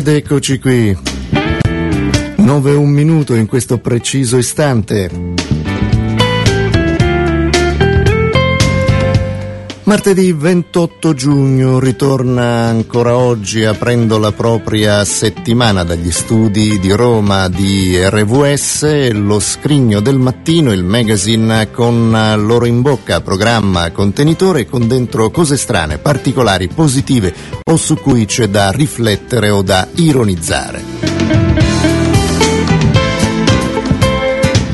Ed 0.00 0.08
eccoci 0.08 0.58
qui. 0.58 0.96
9 2.36 2.72
un 2.72 2.88
minuto 2.88 3.34
in 3.34 3.44
questo 3.44 3.76
preciso 3.76 4.38
istante. 4.38 5.10
Martedì 9.90 10.32
28 10.32 11.14
giugno 11.14 11.80
ritorna 11.80 12.66
ancora 12.68 13.16
oggi 13.16 13.64
aprendo 13.64 14.18
la 14.18 14.30
propria 14.30 15.04
settimana 15.04 15.82
dagli 15.82 16.12
studi 16.12 16.78
di 16.78 16.92
Roma 16.92 17.48
di 17.48 17.98
RVS 18.00 19.10
lo 19.10 19.40
scrigno 19.40 19.98
del 19.98 20.16
mattino, 20.16 20.70
il 20.70 20.84
magazine 20.84 21.72
con 21.72 22.16
loro 22.36 22.66
in 22.66 22.82
bocca, 22.82 23.20
programma, 23.20 23.90
contenitore 23.90 24.64
con 24.64 24.86
dentro 24.86 25.28
cose 25.30 25.56
strane, 25.56 25.98
particolari, 25.98 26.68
positive 26.68 27.34
o 27.64 27.76
su 27.76 27.96
cui 27.96 28.26
c'è 28.26 28.46
da 28.46 28.70
riflettere 28.70 29.50
o 29.50 29.60
da 29.62 29.88
ironizzare. 29.96 30.82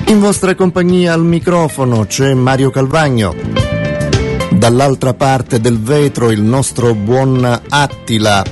In 0.09 0.21
vostra 0.21 0.55
compagnia 0.55 1.15
al 1.15 1.25
microfono 1.25 2.05
c'è 2.05 2.35
Mario 2.35 2.69
Calvagno 2.69 3.66
dall'altra 4.57 5.15
parte 5.15 5.61
del 5.61 5.79
vetro 5.79 6.31
il 6.31 6.41
nostro 6.41 6.95
buon 6.95 7.61
Attila. 7.69 8.43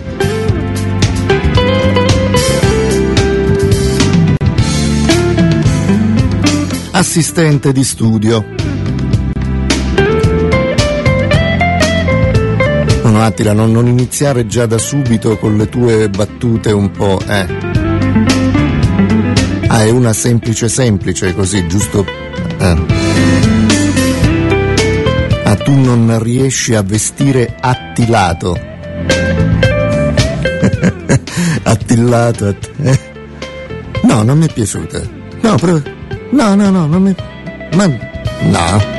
Assistente 6.91 7.73
di 7.73 7.83
studio. 7.83 8.45
No, 13.03 13.23
Attila, 13.23 13.53
non, 13.53 13.71
non 13.73 13.87
iniziare 13.87 14.47
già 14.47 14.67
da 14.67 14.79
subito 14.79 15.37
con 15.39 15.57
le 15.57 15.69
tue 15.69 16.09
battute 16.09 16.73
un 16.73 16.91
po', 16.91 17.21
eh. 17.27 17.47
Ah, 19.69 19.83
è 19.83 19.91
una 19.91 20.13
semplice 20.13 20.69
semplice 20.69 21.35
così, 21.35 21.67
giusto? 21.67 22.05
Eh 22.59 23.74
tu 25.57 25.79
non 25.79 26.23
riesci 26.23 26.75
a 26.75 26.83
vestire 26.83 27.57
attilato. 27.61 28.59
attillato. 31.63 32.47
Att-? 32.47 32.71
No, 34.03 34.23
non 34.23 34.39
mi 34.39 34.47
è 34.47 34.53
piaciuta. 34.53 35.01
No, 35.41 35.57
però... 35.57 35.81
No, 36.31 36.55
no, 36.55 36.71
no, 36.71 36.87
non 36.87 37.03
mi... 37.03 37.15
Ma... 37.75 37.87
No. 38.43 38.93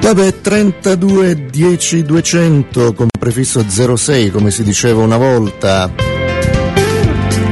Vabbè, 0.00 0.40
32 0.40 1.46
10 1.50 2.02
200 2.04 2.94
con 2.94 3.08
prefisso 3.18 3.64
06 3.68 4.30
come 4.30 4.52
si 4.52 4.62
diceva 4.62 5.02
una 5.02 5.16
volta. 5.16 6.15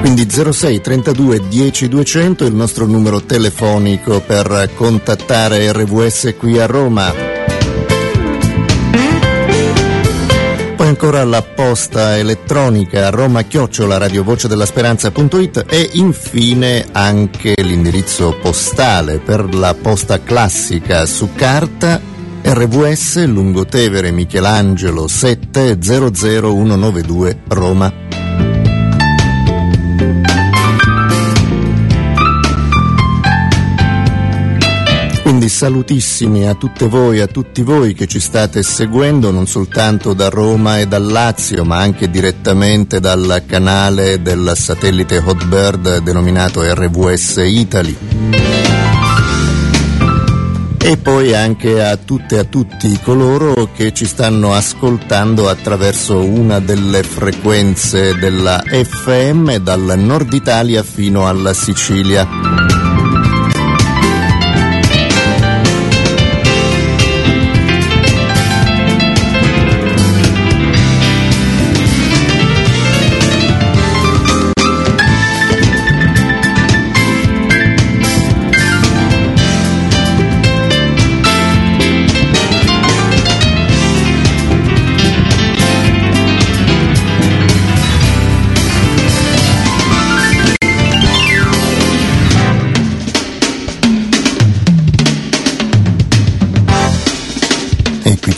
Quindi 0.05 0.29
06 0.29 0.83
32 0.83 1.49
10 1.49 1.89
200 1.89 2.45
il 2.45 2.53
nostro 2.53 2.85
numero 2.85 3.23
telefonico 3.23 4.21
per 4.21 4.69
contattare 4.75 5.73
RVS 5.73 6.35
qui 6.37 6.61
a 6.61 6.67
Roma. 6.67 7.11
Poi 10.77 10.87
ancora 10.87 11.25
la 11.25 11.41
posta 11.41 12.19
elettronica 12.19 13.09
Roma 13.09 13.45
chiocciola 13.45 13.97
radiovoce 13.97 14.47
della 14.47 14.67
speranza.it 14.67 15.65
e 15.67 15.89
infine 15.95 16.85
anche 16.93 17.55
l'indirizzo 17.57 18.37
postale 18.43 19.21
per 19.21 19.55
la 19.55 19.73
posta 19.73 20.23
classica 20.23 21.07
su 21.07 21.31
carta 21.35 21.99
RVS 22.43 23.25
Lungotevere 23.25 24.11
Michelangelo 24.11 25.09
7 25.09 25.79
00192 25.81 27.39
Roma. 27.49 28.04
Quindi 35.44 35.60
salutissimi 35.60 36.49
a 36.49 36.55
tutte 36.55 36.88
voi, 36.88 37.21
a 37.21 37.27
tutti 37.27 37.60
voi 37.60 37.93
che 37.93 38.06
ci 38.06 38.19
state 38.19 38.62
seguendo 38.62 39.31
non 39.31 39.47
soltanto 39.47 40.15
da 40.15 40.31
Roma 40.31 40.78
e 40.78 40.87
dal 40.87 41.05
Lazio, 41.05 41.66
ma 41.66 41.81
anche 41.81 42.09
direttamente 42.09 42.99
dal 42.99 43.43
canale 43.47 44.22
del 44.22 44.53
satellite 44.55 45.22
Hotbird 45.22 45.99
denominato 45.99 46.62
RVS 46.62 47.43
Italy. 47.44 47.97
E 50.78 50.97
poi 50.97 51.34
anche 51.34 51.84
a 51.84 51.99
tutte 51.99 52.37
e 52.37 52.38
a 52.38 52.44
tutti 52.44 52.99
coloro 53.03 53.69
che 53.75 53.93
ci 53.93 54.06
stanno 54.06 54.55
ascoltando 54.55 55.50
attraverso 55.50 56.21
una 56.21 56.59
delle 56.59 57.03
frequenze 57.03 58.16
della 58.16 58.62
FM 58.65 59.56
dal 59.56 59.93
nord 59.99 60.32
Italia 60.32 60.82
fino 60.82 61.28
alla 61.28 61.53
Sicilia. 61.53 62.84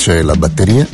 C'è 0.06 0.22
la 0.22 0.36
batteria 0.36 0.86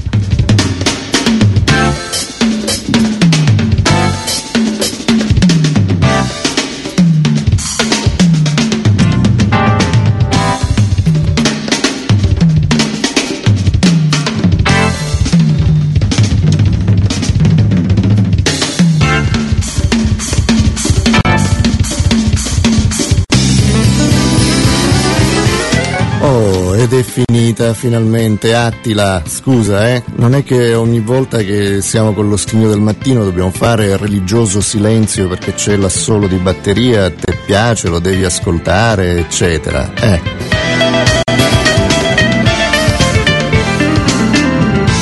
finalmente. 27.74 28.54
Attila, 28.54 29.22
scusa, 29.26 29.88
eh? 29.88 30.02
Non 30.16 30.34
è 30.34 30.42
che 30.44 30.74
ogni 30.74 31.00
volta 31.00 31.38
che 31.38 31.80
siamo 31.80 32.12
con 32.12 32.28
lo 32.28 32.36
schigno 32.36 32.68
del 32.68 32.80
mattino 32.80 33.24
dobbiamo 33.24 33.50
fare 33.50 33.96
religioso 33.96 34.60
silenzio 34.60 35.28
perché 35.28 35.54
c'è 35.54 35.76
l'assolo 35.76 36.26
di 36.26 36.36
batteria, 36.36 37.10
te 37.10 37.36
piace, 37.44 37.88
lo 37.88 37.98
devi 37.98 38.24
ascoltare, 38.24 39.18
eccetera. 39.18 39.90
Eh. 39.94 40.20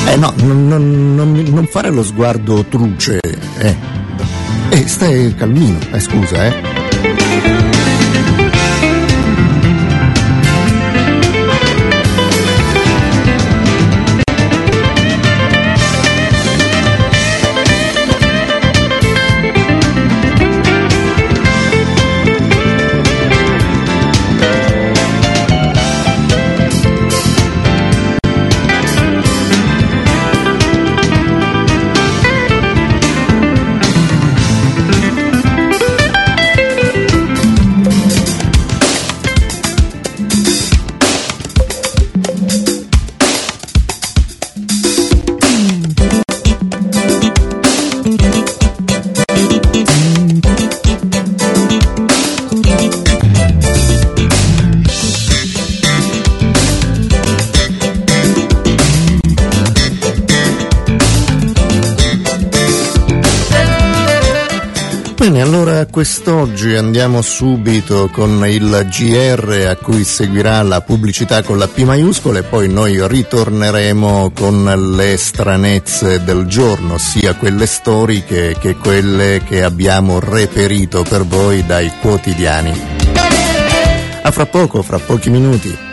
Eh 0.08 0.16
no, 0.16 0.32
non, 0.38 0.66
non, 0.66 1.14
non, 1.14 1.32
non 1.32 1.66
fare 1.66 1.90
lo 1.90 2.02
sguardo 2.02 2.64
truce, 2.64 3.20
eh. 3.58 3.76
Eh, 4.70 4.88
stai 4.88 5.34
calmino, 5.34 5.78
eh, 5.92 6.00
scusa, 6.00 6.46
eh. 6.46 7.79
Bene, 65.20 65.42
allora 65.42 65.84
quest'oggi 65.84 66.74
andiamo 66.76 67.20
subito 67.20 68.08
con 68.10 68.42
il 68.48 68.88
GR 68.88 69.66
a 69.68 69.76
cui 69.76 70.02
seguirà 70.02 70.62
la 70.62 70.80
pubblicità 70.80 71.42
con 71.42 71.58
la 71.58 71.68
P 71.68 71.82
maiuscola 71.82 72.38
e 72.38 72.42
poi 72.42 72.70
noi 72.70 73.06
ritorneremo 73.06 74.32
con 74.34 74.94
le 74.96 75.18
stranezze 75.18 76.24
del 76.24 76.46
giorno, 76.46 76.96
sia 76.96 77.34
quelle 77.34 77.66
storiche 77.66 78.56
che 78.58 78.76
quelle 78.76 79.42
che 79.46 79.62
abbiamo 79.62 80.20
reperito 80.20 81.04
per 81.06 81.26
voi 81.26 81.66
dai 81.66 81.92
quotidiani. 82.00 82.72
A 84.22 84.30
fra 84.30 84.46
poco, 84.46 84.80
fra 84.82 84.98
pochi 84.98 85.28
minuti. 85.28 85.89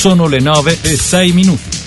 Sono 0.00 0.28
le 0.28 0.40
9 0.40 0.78
e 0.80 0.96
6 0.96 1.32
minuti. 1.32 1.78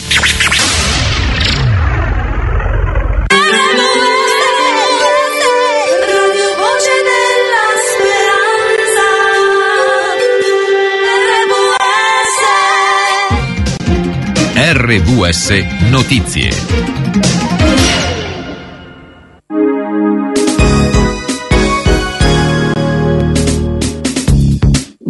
RVS 14.55 15.65
Notizie. 15.89 17.62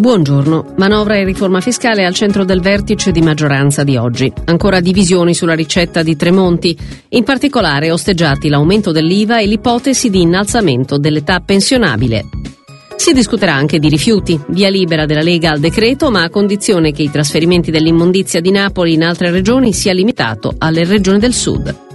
Buongiorno. 0.03 0.73
Manovra 0.75 1.15
e 1.15 1.23
riforma 1.23 1.61
fiscale 1.61 2.03
al 2.03 2.13
centro 2.13 2.43
del 2.43 2.59
vertice 2.59 3.13
di 3.13 3.21
maggioranza 3.21 3.85
di 3.85 3.95
oggi. 3.95 4.29
Ancora 4.43 4.81
divisioni 4.81 5.33
sulla 5.33 5.53
ricetta 5.53 6.03
di 6.03 6.17
Tremonti. 6.17 6.77
In 7.11 7.23
particolare 7.23 7.89
osteggiati 7.89 8.49
l'aumento 8.49 8.91
dell'IVA 8.91 9.39
e 9.39 9.45
l'ipotesi 9.45 10.09
di 10.09 10.19
innalzamento 10.19 10.97
dell'età 10.97 11.39
pensionabile. 11.39 12.25
Si 12.97 13.13
discuterà 13.13 13.53
anche 13.53 13.79
di 13.79 13.87
rifiuti, 13.87 14.37
via 14.49 14.67
libera 14.67 15.05
della 15.05 15.21
Lega 15.21 15.51
al 15.51 15.61
decreto, 15.61 16.11
ma 16.11 16.23
a 16.23 16.29
condizione 16.29 16.91
che 16.91 17.03
i 17.03 17.09
trasferimenti 17.09 17.71
dell'immondizia 17.71 18.41
di 18.41 18.51
Napoli 18.51 18.91
in 18.91 19.03
altre 19.03 19.31
regioni 19.31 19.71
sia 19.71 19.93
limitato 19.93 20.53
alle 20.57 20.83
regioni 20.83 21.19
del 21.19 21.33
sud. 21.33 21.92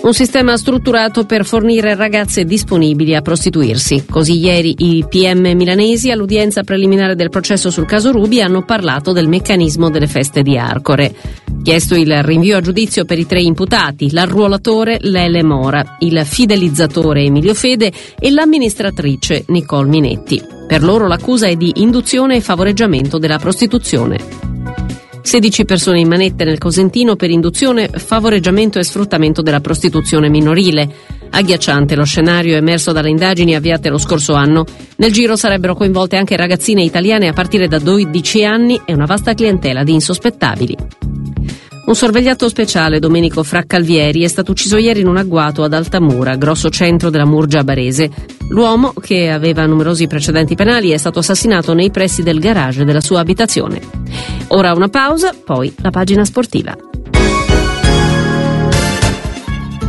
Un 0.00 0.14
sistema 0.14 0.56
strutturato 0.56 1.26
per 1.26 1.44
fornire 1.44 1.94
ragazze 1.94 2.44
disponibili 2.44 3.14
a 3.14 3.20
prostituirsi. 3.20 4.06
Così 4.08 4.38
ieri 4.38 4.74
i 4.78 5.04
PM 5.06 5.54
milanesi 5.54 6.10
all'udienza 6.10 6.62
preliminare 6.62 7.14
del 7.14 7.28
processo 7.28 7.70
sul 7.70 7.84
caso 7.84 8.12
Rubi 8.12 8.40
hanno 8.40 8.64
parlato 8.64 9.12
del 9.12 9.28
meccanismo 9.28 9.90
delle 9.90 10.06
feste 10.06 10.42
di 10.42 10.56
Arcore. 10.56 11.14
Chiesto 11.62 11.94
il 11.94 12.22
rinvio 12.22 12.56
a 12.56 12.60
giudizio 12.62 13.04
per 13.04 13.18
i 13.18 13.26
tre 13.26 13.42
imputati, 13.42 14.12
l'arruolatore 14.12 14.98
Lele 15.00 15.42
Mora, 15.42 15.96
il 15.98 16.22
fidelizzatore 16.24 17.24
Emilio 17.24 17.52
Fede 17.52 17.92
e 18.18 18.30
l'amministratrice 18.30 19.44
Nicole 19.48 19.88
Minetti. 19.88 20.42
Per 20.66 20.82
loro 20.82 21.06
l'accusa 21.06 21.48
è 21.48 21.56
di 21.56 21.72
induzione 21.76 22.36
e 22.36 22.40
favoreggiamento 22.40 23.18
della 23.18 23.38
prostituzione. 23.38 24.47
16 25.28 25.66
persone 25.66 26.00
in 26.00 26.08
manette 26.08 26.44
nel 26.44 26.56
Cosentino 26.56 27.14
per 27.14 27.28
induzione, 27.28 27.88
favoreggiamento 27.88 28.78
e 28.78 28.82
sfruttamento 28.82 29.42
della 29.42 29.60
prostituzione 29.60 30.30
minorile. 30.30 30.88
Agghiacciante 31.28 31.94
lo 31.94 32.04
scenario 32.04 32.56
emerso 32.56 32.92
dalle 32.92 33.10
indagini 33.10 33.54
avviate 33.54 33.90
lo 33.90 33.98
scorso 33.98 34.32
anno. 34.32 34.64
Nel 34.96 35.12
giro 35.12 35.36
sarebbero 35.36 35.74
coinvolte 35.74 36.16
anche 36.16 36.34
ragazzine 36.34 36.82
italiane 36.82 37.28
a 37.28 37.34
partire 37.34 37.68
da 37.68 37.78
12 37.78 38.44
anni 38.46 38.80
e 38.86 38.94
una 38.94 39.04
vasta 39.04 39.34
clientela 39.34 39.84
di 39.84 39.92
insospettabili. 39.92 40.76
Un 41.88 41.94
sorvegliato 41.94 42.50
speciale, 42.50 42.98
Domenico 42.98 43.42
Fraccalvieri, 43.42 44.22
è 44.22 44.28
stato 44.28 44.50
ucciso 44.50 44.76
ieri 44.76 45.00
in 45.00 45.06
un 45.06 45.16
agguato 45.16 45.62
ad 45.62 45.72
Altamura, 45.72 46.36
grosso 46.36 46.68
centro 46.68 47.08
della 47.08 47.24
Murgia 47.24 47.64
barese. 47.64 48.10
L'uomo, 48.50 48.92
che 49.00 49.30
aveva 49.30 49.64
numerosi 49.64 50.06
precedenti 50.06 50.54
penali, 50.54 50.90
è 50.90 50.98
stato 50.98 51.20
assassinato 51.20 51.72
nei 51.72 51.90
pressi 51.90 52.22
del 52.22 52.40
garage 52.40 52.84
della 52.84 53.00
sua 53.00 53.20
abitazione. 53.20 53.80
Ora 54.48 54.74
una 54.74 54.88
pausa, 54.88 55.34
poi 55.42 55.74
la 55.80 55.88
pagina 55.88 56.26
sportiva. 56.26 56.76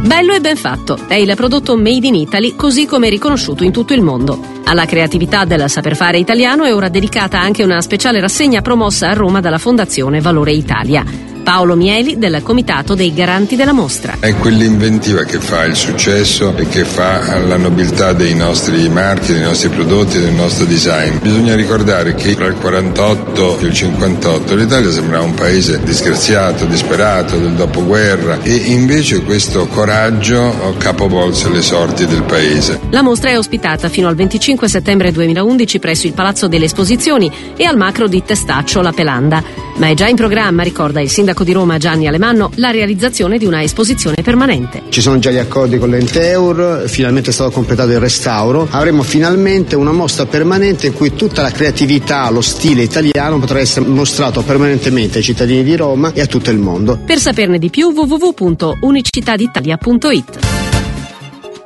Bello 0.02 0.34
e 0.34 0.40
ben 0.40 0.56
fatto 0.56 0.98
è 1.06 1.16
il 1.16 1.34
prodotto 1.36 1.76
made 1.76 2.08
in 2.08 2.16
Italy, 2.16 2.56
così 2.56 2.86
come 2.86 3.10
riconosciuto 3.10 3.66
in 3.66 3.74
tutto 3.74 3.94
il 3.94 4.02
mondo. 4.02 4.40
Alla 4.64 4.86
creatività 4.86 5.44
del 5.44 5.70
saper 5.70 5.98
fare 5.98 6.18
italiano 6.18 6.64
è 6.64 6.74
ora 6.74 6.88
dedicata 6.88 7.42
anche 7.42 7.66
una 7.66 7.82
speciale 7.82 8.22
rassegna 8.22 8.62
promossa 8.62 9.10
a 9.10 9.14
Roma 9.14 9.42
dalla 9.42 9.58
Fondazione 9.58 10.22
Valore 10.22 10.54
Italia. 10.54 11.29
Paolo 11.40 11.76
Mieli 11.76 12.18
del 12.18 12.42
Comitato 12.44 12.96
dei 12.96 13.14
Garanti 13.14 13.56
della 13.56 13.74
Mostra. 13.74 14.18
È 14.20 14.34
quell'inventiva 14.36 15.24
che 15.24 15.40
fa 15.40 15.64
il 15.64 15.76
successo 15.76 16.56
e 16.56 16.68
che 16.68 16.86
fa 16.86 17.40
la 17.40 17.58
nobiltà 17.58 18.14
dei 18.14 18.36
nostri 18.36 18.88
marchi, 18.90 19.34
dei 19.34 19.42
nostri 19.42 19.70
prodotti 19.70 20.20
del 20.20 20.34
nostro 20.34 20.66
design. 20.66 21.18
Bisogna 21.22 21.56
ricordare 21.56 22.14
che 22.14 22.36
tra 22.36 22.46
il 22.46 22.56
48 22.56 23.60
e 23.60 23.66
il 23.66 23.74
58 23.74 24.56
l'Italia 24.56 24.92
sembrava 24.92 25.24
un 25.24 25.34
paese 25.34 25.82
disgraziato, 25.84 26.66
disperato 26.66 27.38
del 27.38 27.54
dopoguerra 27.54 28.42
e 28.44 28.54
invece 28.54 29.24
questo 29.24 29.68
coraggio 29.68 30.76
capovolse 30.78 31.50
le 31.50 31.62
sorti 31.62 32.06
del 32.06 32.24
paese. 32.24 32.80
La 32.92 33.02
mostra 33.02 33.30
è 33.30 33.38
ospitata 33.38 33.90
fino 33.90 34.08
al 34.08 34.16
25 34.16 34.68
settembre 34.68 35.12
2011 35.12 35.80
presso 35.80 36.06
il 36.06 36.14
Palazzo 36.14 36.48
delle 36.48 36.66
Esposizioni 36.66 37.32
e 37.56 37.66
al 37.66 37.78
macro 37.78 38.08
di 38.08 38.22
Testaccio 38.24 38.82
La 38.82 38.92
Pelanda, 38.92 39.42
ma 39.78 39.88
è 39.88 39.94
già 39.94 40.08
in 40.08 40.16
programma, 40.16 40.62
ricorda 40.64 41.02
il 41.02 41.10
sindaco 41.10 41.29
sindaco 41.30 41.44
di 41.44 41.52
Roma 41.52 41.78
Gianni 41.78 42.08
Alemanno 42.08 42.50
la 42.56 42.72
realizzazione 42.72 43.38
di 43.38 43.46
una 43.46 43.62
esposizione 43.62 44.24
permanente. 44.24 44.82
Ci 44.90 45.02
sono 45.02 45.20
già 45.20 45.30
gli 45.32 45.38
accordi 45.38 45.78
con 45.78 45.90
l'Enteur, 45.90 46.88
finalmente 46.88 47.30
è 47.30 47.34
stato 47.34 47.52
completato 47.52 47.92
il 47.92 48.00
restauro. 48.00 48.68
Avremo 48.72 49.04
finalmente 49.04 49.76
una 49.76 49.92
mostra 49.92 50.26
permanente 50.26 50.88
in 50.88 50.94
cui 50.94 51.14
tutta 51.14 51.44
la 51.44 51.52
creatività, 51.52 52.30
lo 52.30 52.42
stile 52.42 52.84
italiano 52.84 53.40
potrà 53.40 53.60
essere 53.60 53.86
mostrato 53.86 54.42
permanentemente 54.42 55.18
ai 55.20 55.24
cittadini 55.24 55.64
di 55.64 55.76
Roma 55.76 56.12
e 56.14 56.22
a 56.22 56.26
tutto 56.26 56.50
il 56.50 56.58
mondo. 56.58 56.98
Per 56.98 57.20
saperne 57.20 57.60
di 57.60 57.70
più 57.70 57.90
www.unicitaditalia.it 57.90 60.69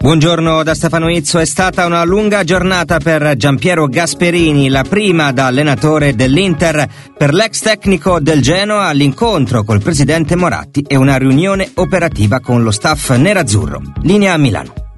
Buongiorno 0.04 0.64
da 0.64 0.76
Stefano 0.76 1.10
Izzo, 1.10 1.40
è 1.40 1.46
stata 1.46 1.86
una 1.86 2.04
lunga 2.04 2.44
giornata 2.44 3.00
per 3.00 3.38
Giampiero 3.38 3.88
Gasperini, 3.88 4.68
la 4.68 4.84
prima 4.84 5.32
da 5.32 5.46
allenatore 5.46 6.14
dell'Inter. 6.14 6.90
Per 7.18 7.34
l'ex 7.34 7.62
tecnico 7.62 8.20
del 8.20 8.42
Genoa 8.42 8.92
l'incontro 8.92 9.64
col 9.64 9.82
presidente 9.82 10.36
Moratti 10.36 10.84
e 10.86 10.98
una 10.98 11.16
riunione 11.16 11.72
operativa 11.76 12.42
con 12.42 12.64
lo 12.64 12.72
staff 12.72 13.12
nerazzurro. 13.16 13.82
Linea 14.02 14.34
a 14.34 14.38
Milano. 14.38 14.93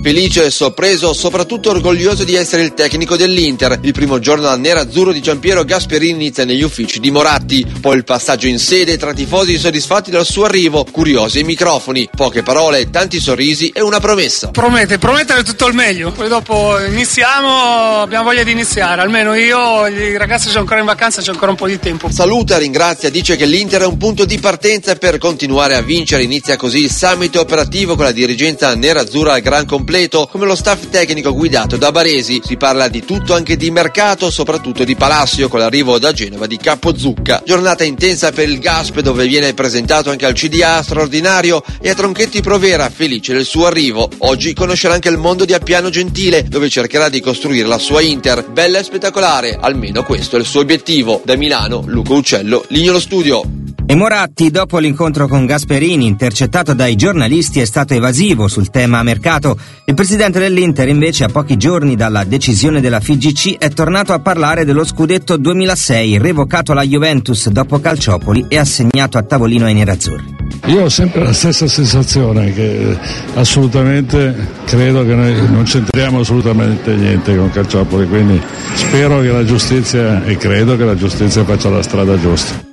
Felice 0.00 0.44
e 0.44 0.50
sorpreso, 0.50 1.12
soprattutto 1.12 1.70
orgoglioso 1.70 2.22
di 2.22 2.36
essere 2.36 2.62
il 2.62 2.72
tecnico 2.72 3.16
dell'Inter. 3.16 3.80
Il 3.82 3.92
primo 3.92 4.20
giorno 4.20 4.46
al 4.46 4.60
nerazzurro 4.60 5.12
di 5.12 5.20
Giampiero 5.20 5.64
Gasperini 5.64 6.12
inizia 6.12 6.44
negli 6.44 6.62
uffici 6.62 7.00
di 7.00 7.10
Moratti. 7.10 7.66
Poi 7.80 7.96
il 7.96 8.04
passaggio 8.04 8.46
in 8.46 8.60
sede 8.60 8.96
tra 8.96 9.12
tifosi 9.12 9.58
soddisfatti 9.58 10.12
dal 10.12 10.24
suo 10.24 10.44
arrivo, 10.44 10.86
curiosi 10.90 11.38
ai 11.38 11.44
microfoni. 11.44 12.08
Poche 12.14 12.42
parole, 12.42 12.88
tanti 12.90 13.18
sorrisi 13.18 13.70
e 13.70 13.80
una 13.80 13.98
promessa. 13.98 14.48
Promette, 14.50 14.98
promettere 14.98 15.42
tutto 15.42 15.66
il 15.66 15.74
meglio. 15.74 16.12
Poi 16.12 16.28
dopo 16.28 16.78
iniziamo, 16.78 18.00
abbiamo 18.00 18.24
voglia 18.24 18.44
di 18.44 18.52
iniziare. 18.52 19.02
Almeno 19.02 19.34
io, 19.34 19.88
i 19.88 20.16
ragazzi 20.16 20.46
sono 20.46 20.60
ancora 20.60 20.78
in 20.78 20.86
vacanza, 20.86 21.20
c'è 21.20 21.32
ancora 21.32 21.50
un 21.50 21.56
po' 21.56 21.66
di 21.66 21.78
tempo. 21.80 22.08
Saluta, 22.10 22.56
ringrazia, 22.56 23.10
dice 23.10 23.34
che 23.34 23.46
l'Inter 23.46 23.82
è 23.82 23.86
un 23.86 23.96
punto 23.96 24.24
di 24.24 24.38
partenza 24.38 24.94
per 24.94 25.18
continuare 25.18 25.74
a 25.74 25.82
vincere. 25.82 26.22
Inizia 26.22 26.56
così 26.56 26.84
il 26.84 26.90
summit 26.92 27.34
operativo 27.36 27.96
con 27.96 28.04
la 28.04 28.12
dirigenza 28.12 28.74
nerazzurra 28.76 29.34
al 29.34 29.40
gran 29.40 29.66
completo 29.66 29.86
completo 29.88 30.28
come 30.30 30.44
lo 30.44 30.54
staff 30.54 30.90
tecnico 30.90 31.32
guidato 31.32 31.78
da 31.78 31.90
Baresi. 31.90 32.42
Si 32.44 32.58
parla 32.58 32.88
di 32.88 33.06
tutto 33.06 33.32
anche 33.32 33.56
di 33.56 33.70
mercato, 33.70 34.30
soprattutto 34.30 34.84
di 34.84 34.94
Palacio 34.94 35.48
con 35.48 35.60
l'arrivo 35.60 35.98
da 35.98 36.12
Genova 36.12 36.46
di 36.46 36.58
Capozucca. 36.58 37.42
Giornata 37.42 37.84
intensa 37.84 38.30
per 38.30 38.50
il 38.50 38.58
Gasp 38.58 39.00
dove 39.00 39.26
viene 39.26 39.54
presentato 39.54 40.10
anche 40.10 40.26
al 40.26 40.34
CDA 40.34 40.82
straordinario 40.82 41.62
e 41.80 41.88
a 41.88 41.94
Tronchetti 41.94 42.42
Provera 42.42 42.90
felice 42.90 43.32
del 43.32 43.46
suo 43.46 43.64
arrivo. 43.64 44.10
Oggi 44.18 44.52
conoscerà 44.52 44.92
anche 44.92 45.08
il 45.08 45.16
mondo 45.16 45.46
di 45.46 45.54
Appiano 45.54 45.88
Gentile 45.88 46.42
dove 46.42 46.68
cercherà 46.68 47.08
di 47.08 47.22
costruire 47.22 47.66
la 47.66 47.78
sua 47.78 48.02
Inter. 48.02 48.46
Bella 48.46 48.80
e 48.80 48.84
spettacolare, 48.84 49.56
almeno 49.58 50.02
questo 50.02 50.36
è 50.36 50.38
il 50.38 50.44
suo 50.44 50.60
obiettivo. 50.60 51.22
Da 51.24 51.34
Milano, 51.34 51.82
Luca 51.86 52.12
Uccello, 52.12 52.62
Lignolo 52.68 53.00
Studio. 53.00 53.67
E 53.90 53.94
Moratti, 53.94 54.50
dopo 54.50 54.76
l'incontro 54.76 55.26
con 55.26 55.46
Gasperini, 55.46 56.04
intercettato 56.06 56.74
dai 56.74 56.94
giornalisti, 56.94 57.60
è 57.60 57.64
stato 57.64 57.94
evasivo 57.94 58.46
sul 58.46 58.68
tema 58.68 59.02
mercato. 59.02 59.56
Il 59.86 59.94
presidente 59.94 60.38
dell'Inter, 60.38 60.86
invece, 60.88 61.24
a 61.24 61.28
pochi 61.30 61.56
giorni 61.56 61.96
dalla 61.96 62.24
decisione 62.24 62.82
della 62.82 63.00
FIGC, 63.00 63.56
è 63.56 63.70
tornato 63.70 64.12
a 64.12 64.18
parlare 64.18 64.66
dello 64.66 64.84
scudetto 64.84 65.38
2006, 65.38 66.18
revocato 66.18 66.72
alla 66.72 66.82
Juventus 66.82 67.48
dopo 67.48 67.80
Calciopoli 67.80 68.44
e 68.48 68.58
assegnato 68.58 69.16
a 69.16 69.22
tavolino 69.22 69.64
ai 69.64 69.72
nerazzurri. 69.72 70.36
Io 70.66 70.82
ho 70.82 70.88
sempre 70.90 71.24
la 71.24 71.32
stessa 71.32 71.66
sensazione 71.66 72.52
che 72.52 72.94
assolutamente 73.36 74.34
credo 74.66 75.02
che 75.06 75.14
noi 75.14 75.34
non 75.50 75.62
c'entriamo 75.62 76.20
assolutamente 76.20 76.94
niente 76.94 77.34
con 77.34 77.50
Calciopoli, 77.50 78.06
quindi 78.06 78.38
spero 78.74 79.22
che 79.22 79.28
la 79.28 79.46
giustizia 79.46 80.22
e 80.26 80.36
credo 80.36 80.76
che 80.76 80.84
la 80.84 80.94
giustizia 80.94 81.42
faccia 81.42 81.70
la 81.70 81.80
strada 81.80 82.20
giusta. 82.20 82.66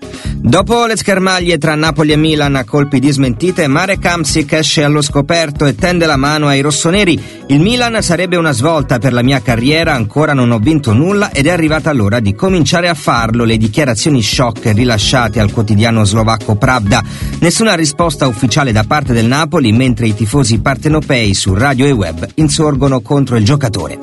Dopo 0.45 0.85
le 0.85 0.95
schermaglie 1.05 1.59
tra 1.59 1.75
Napoli 1.75 2.13
e 2.13 2.15
Milan 2.15 2.55
a 2.55 2.63
colpi 2.63 2.99
di 2.99 3.11
smentite, 3.11 3.67
Marek 3.67 4.03
Hamsik 4.03 4.53
esce 4.53 4.83
allo 4.83 5.03
scoperto 5.03 5.67
e 5.67 5.75
tende 5.75 6.07
la 6.07 6.15
mano 6.15 6.47
ai 6.47 6.61
rossoneri. 6.61 7.43
Il 7.45 7.59
Milan 7.59 8.01
sarebbe 8.01 8.37
una 8.37 8.51
svolta 8.51 8.97
per 8.97 9.13
la 9.13 9.21
mia 9.21 9.39
carriera, 9.39 9.93
ancora 9.93 10.33
non 10.33 10.49
ho 10.49 10.57
vinto 10.57 10.93
nulla 10.93 11.29
ed 11.31 11.45
è 11.45 11.51
arrivata 11.51 11.93
l'ora 11.93 12.19
di 12.19 12.33
cominciare 12.33 12.89
a 12.89 12.95
farlo. 12.95 13.43
Le 13.43 13.57
dichiarazioni 13.57 14.23
shock 14.23 14.73
rilasciate 14.73 15.39
al 15.39 15.51
quotidiano 15.51 16.03
slovacco 16.05 16.55
Pravda. 16.55 17.03
Nessuna 17.37 17.75
risposta 17.75 18.25
ufficiale 18.25 18.71
da 18.71 18.83
parte 18.87 19.13
del 19.13 19.27
Napoli, 19.27 19.71
mentre 19.71 20.07
i 20.07 20.15
tifosi 20.15 20.57
partenopei 20.57 21.35
su 21.35 21.53
radio 21.53 21.85
e 21.85 21.91
web 21.91 22.27
insorgono 22.33 23.01
contro 23.01 23.35
il 23.35 23.45
giocatore. 23.45 23.99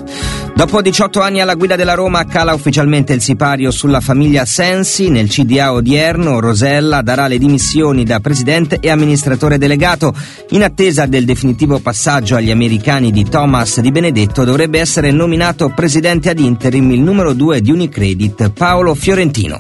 Dopo 0.55 0.83
18 0.83 1.21
anni 1.21 1.41
alla 1.41 1.55
guida 1.55 1.77
della 1.77 1.95
Roma 1.95 2.27
cala 2.27 2.53
ufficialmente 2.53 3.15
il 3.15 3.23
sipario 3.23 3.71
sulla 3.71 4.01
famiglia 4.01 4.45
Sensi. 4.45 5.09
Nel 5.09 5.29
CDA 5.29 5.73
odierno 5.73 6.39
Rosella 6.41 6.92
darà 7.01 7.29
le 7.29 7.39
dimissioni 7.39 8.05
da 8.05 8.21
presidente 8.21 8.79
e 8.81 8.91
amministratore 8.91 9.57
delegato. 9.57 10.13
In 10.51 10.63
attesa 10.63 11.07
del 11.07 11.25
definitivo 11.25 11.79
passaggio 11.79 12.37
agli 12.37 12.51
americani 12.51 13.11
di 13.11 13.25
Thomas 13.25 13.81
Di 13.81 13.91
Benedetto 13.91 14.45
dovrebbe 14.45 14.81
essere 14.81 15.11
nominato 15.11 15.71
presidente 15.71 16.29
ad 16.29 16.41
interim 16.41 16.91
il 16.91 17.01
numero 17.01 17.33
2 17.33 17.63
di 17.63 17.71
Unicredit 17.71 18.51
Paolo 18.51 18.95
Fiorentino. 18.95 19.59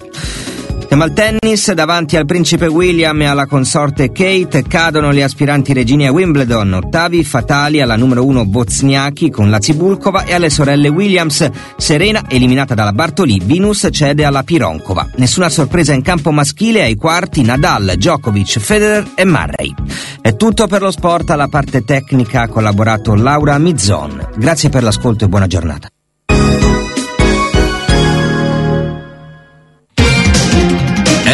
Siamo 0.93 1.07
al 1.07 1.15
tennis, 1.15 1.73
davanti 1.73 2.19
al 2.19 2.27
principe 2.27 2.67
William 2.67 3.19
e 3.23 3.25
alla 3.25 3.47
consorte 3.47 4.13
Kate 4.13 4.63
cadono 4.63 5.11
le 5.11 5.23
aspiranti 5.23 5.73
regine 5.73 6.09
a 6.09 6.13
Wimbledon, 6.13 6.71
ottavi 6.75 7.25
fatali 7.25 7.81
alla 7.81 7.97
numero 7.97 8.27
1 8.27 8.45
Bozniacchi 8.45 9.31
con 9.31 9.49
la 9.49 9.59
Cibulkova 9.59 10.25
e 10.25 10.35
alle 10.35 10.51
sorelle 10.51 10.89
Williams. 10.89 11.49
Serena, 11.79 12.25
eliminata 12.29 12.75
dalla 12.75 12.93
Bartoli, 12.93 13.41
Venus 13.43 13.89
cede 13.91 14.27
alla 14.27 14.43
Pironkova. 14.43 15.09
Nessuna 15.17 15.49
sorpresa 15.49 15.95
in 15.95 16.03
campo 16.03 16.31
maschile 16.31 16.83
ai 16.83 16.97
quarti 16.97 17.41
Nadal, 17.41 17.95
Djokovic, 17.97 18.59
Federer 18.59 19.13
e 19.15 19.25
Murray. 19.25 19.73
È 20.21 20.37
tutto 20.37 20.67
per 20.67 20.83
lo 20.83 20.91
sport, 20.91 21.31
alla 21.31 21.49
parte 21.49 21.85
tecnica 21.85 22.43
ha 22.43 22.49
collaborato 22.49 23.15
Laura 23.15 23.57
Mizzon. 23.57 24.29
Grazie 24.37 24.69
per 24.69 24.83
l'ascolto 24.83 25.25
e 25.25 25.29
buona 25.29 25.47
giornata. 25.47 25.89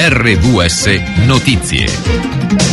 RVS 0.08 0.88
Notizie. 1.26 2.67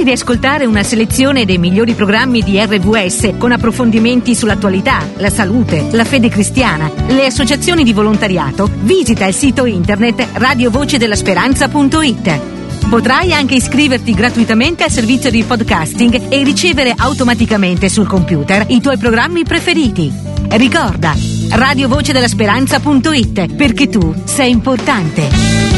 Se 0.00 0.06
vuoi 0.06 0.16
riascoltare 0.16 0.64
una 0.64 0.82
selezione 0.82 1.44
dei 1.44 1.58
migliori 1.58 1.92
programmi 1.92 2.40
di 2.40 2.58
RVS 2.58 3.32
con 3.36 3.52
approfondimenti 3.52 4.34
sull'attualità, 4.34 5.06
la 5.16 5.28
salute, 5.28 5.88
la 5.90 6.06
fede 6.06 6.30
cristiana, 6.30 6.90
le 7.08 7.26
associazioni 7.26 7.84
di 7.84 7.92
volontariato, 7.92 8.70
visita 8.80 9.26
il 9.26 9.34
sito 9.34 9.66
internet 9.66 10.26
radiovocedella.speranza.it. 10.32 12.40
Potrai 12.88 13.34
anche 13.34 13.56
iscriverti 13.56 14.14
gratuitamente 14.14 14.84
al 14.84 14.90
servizio 14.90 15.30
di 15.30 15.42
podcasting 15.42 16.30
e 16.30 16.42
ricevere 16.44 16.94
automaticamente 16.96 17.90
sul 17.90 18.06
computer 18.06 18.64
i 18.68 18.80
tuoi 18.80 18.96
programmi 18.96 19.44
preferiti. 19.44 20.10
Ricorda, 20.48 21.14
radiovocedella.speranza.it 21.50 23.54
perché 23.54 23.90
tu 23.90 24.14
sei 24.24 24.50
importante. 24.50 25.69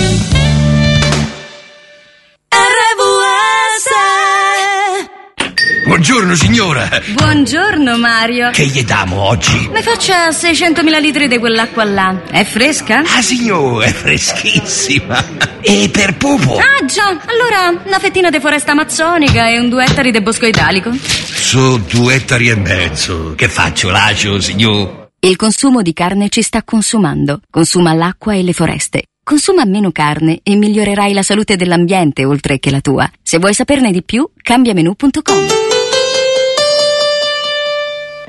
Buongiorno 5.85 6.35
signora. 6.37 6.89
Buongiorno 7.13 7.99
Mario. 7.99 8.51
Che 8.51 8.65
gli 8.67 8.85
damo 8.85 9.21
oggi? 9.21 9.69
Ne 9.69 9.83
faccia 9.83 10.29
600.000 10.29 11.01
litri 11.01 11.27
di 11.27 11.39
quell'acqua 11.39 11.83
là. 11.85 12.23
È 12.31 12.45
fresca? 12.45 13.01
Ah 13.01 13.21
signora, 13.21 13.87
è 13.87 13.93
freschissima. 13.93 15.25
E 15.61 15.91
per 15.93 16.17
Pupo? 16.17 16.57
Ah 16.57 16.85
già, 16.87 17.09
allora 17.09 17.83
una 17.85 17.99
fettina 17.99 18.31
di 18.31 18.39
foresta 18.39 18.73
amazzonica 18.73 19.49
e 19.49 19.59
un 19.59 19.69
due 19.69 19.85
ettari 19.85 20.13
di 20.13 20.21
bosco 20.21 20.47
italico. 20.47 20.93
So 20.95 21.79
due 21.79 22.15
ettari 22.15 22.49
e 22.49 22.55
mezzo. 22.55 23.35
Che 23.37 23.49
faccio, 23.49 23.91
lascio 23.91 24.41
signor? 24.41 25.11
Il 25.19 25.37
consumo 25.37 25.83
di 25.83 25.93
carne 25.93 26.29
ci 26.29 26.43
sta 26.43 26.63
consumando. 26.63 27.41
Consuma 27.51 27.93
l'acqua 27.93 28.35
e 28.35 28.43
le 28.43 28.53
foreste. 28.53 29.05
Consuma 29.25 29.65
meno 29.65 29.93
carne 29.93 30.41
e 30.43 30.57
migliorerai 30.57 31.13
la 31.13 31.23
salute 31.23 31.57
dell'ambiente 31.57 32.25
oltre 32.25 32.59
che 32.59 32.71
la 32.71 32.81
tua. 32.81 33.09
Se 33.23 33.39
vuoi 33.39 33.55
saperne 33.55 33.93
di 33.93 34.03
più, 34.03 34.29
cambiamenu.com. 34.43 35.72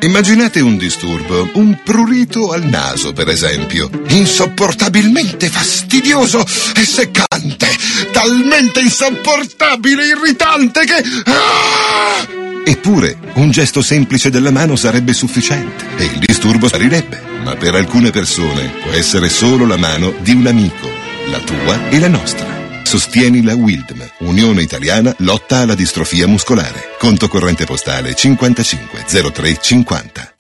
Immaginate 0.03 0.59
un 0.59 0.75
disturbo, 0.75 1.49
un 1.53 1.79
prurito 1.81 2.51
al 2.51 2.65
naso, 2.65 3.13
per 3.13 3.29
esempio, 3.29 3.89
insopportabilmente 4.09 5.47
fastidioso 5.47 6.45
e 6.75 6.83
seccante, 6.83 7.67
talmente 8.11 8.81
insopportabile 8.81 10.03
e 10.03 10.07
irritante 10.07 10.81
che... 10.83 11.03
Ah! 11.23 12.27
Eppure, 12.65 13.17
un 13.35 13.49
gesto 13.51 13.81
semplice 13.81 14.29
della 14.29 14.51
mano 14.51 14.75
sarebbe 14.75 15.13
sufficiente 15.13 15.85
e 15.95 16.03
il 16.03 16.19
disturbo 16.19 16.67
sparirebbe. 16.67 17.21
Ma 17.41 17.55
per 17.55 17.75
alcune 17.75 18.09
persone 18.09 18.73
può 18.81 18.91
essere 18.91 19.29
solo 19.29 19.65
la 19.65 19.77
mano 19.77 20.13
di 20.19 20.33
un 20.33 20.47
amico, 20.47 20.89
la 21.29 21.39
tua 21.39 21.87
e 21.87 21.99
la 21.99 22.09
nostra. 22.09 22.62
Sostieni 22.93 23.41
la 23.41 23.55
WILDM, 23.55 24.07
Unione 24.19 24.61
Italiana 24.61 25.11
Lotta 25.17 25.61
alla 25.61 25.73
Distrofia 25.73 26.27
Muscolare. 26.27 26.93
Conto 26.99 27.27
corrente 27.27 27.65
postale 27.65 28.13
550350. 28.13 30.35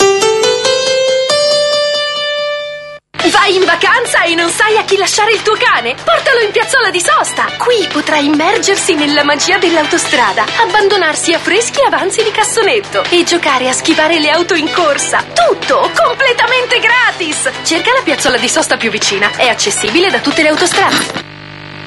Vai 3.31 3.55
in 3.55 3.65
vacanza 3.65 4.21
e 4.25 4.35
non 4.35 4.51
sai 4.51 4.77
a 4.77 4.83
chi 4.83 4.97
lasciare 4.97 5.33
il 5.33 5.41
tuo 5.41 5.55
cane? 5.57 5.95
Portalo 5.95 6.41
in 6.45 6.51
piazzola 6.51 6.91
di 6.91 6.99
sosta! 6.99 7.47
Qui 7.57 7.87
potrà 7.91 8.17
immergersi 8.17 8.93
nella 8.93 9.23
magia 9.23 9.57
dell'autostrada, 9.57 10.45
abbandonarsi 10.59 11.33
a 11.33 11.39
freschi 11.39 11.81
avanzi 11.81 12.21
di 12.21 12.29
cassonetto 12.29 13.03
e 13.09 13.23
giocare 13.23 13.67
a 13.67 13.73
schivare 13.73 14.19
le 14.19 14.29
auto 14.29 14.53
in 14.53 14.71
corsa. 14.71 15.23
Tutto 15.23 15.89
completamente 16.05 16.79
gratis! 16.79 17.49
Cerca 17.63 17.91
la 17.93 18.03
piazzola 18.03 18.37
di 18.37 18.47
sosta 18.47 18.77
più 18.77 18.91
vicina, 18.91 19.31
è 19.37 19.47
accessibile 19.47 20.11
da 20.11 20.19
tutte 20.19 20.43
le 20.43 20.49
autostrade. 20.49 21.32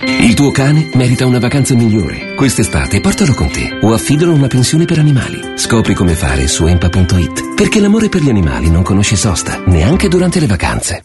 Il 0.08 0.34
tuo 0.34 0.52
cane 0.52 0.88
merita 0.94 1.26
una 1.26 1.40
vacanza 1.40 1.74
migliore. 1.74 2.34
Quest'estate 2.34 3.00
portalo 3.00 3.34
con 3.34 3.50
te 3.50 3.78
o 3.82 3.92
affidalo 3.92 4.32
a 4.32 4.36
una 4.36 4.46
pensione 4.46 4.84
per 4.84 5.00
animali. 5.00 5.40
Scopri 5.56 5.94
come 5.94 6.14
fare 6.14 6.46
su 6.46 6.64
empa.it. 6.64 7.54
Perché 7.54 7.80
l'amore 7.80 8.08
per 8.08 8.22
gli 8.22 8.28
animali 8.28 8.70
non 8.70 8.82
conosce 8.82 9.16
sosta, 9.16 9.62
neanche 9.66 10.08
durante 10.08 10.38
le 10.38 10.46
vacanze. 10.46 11.04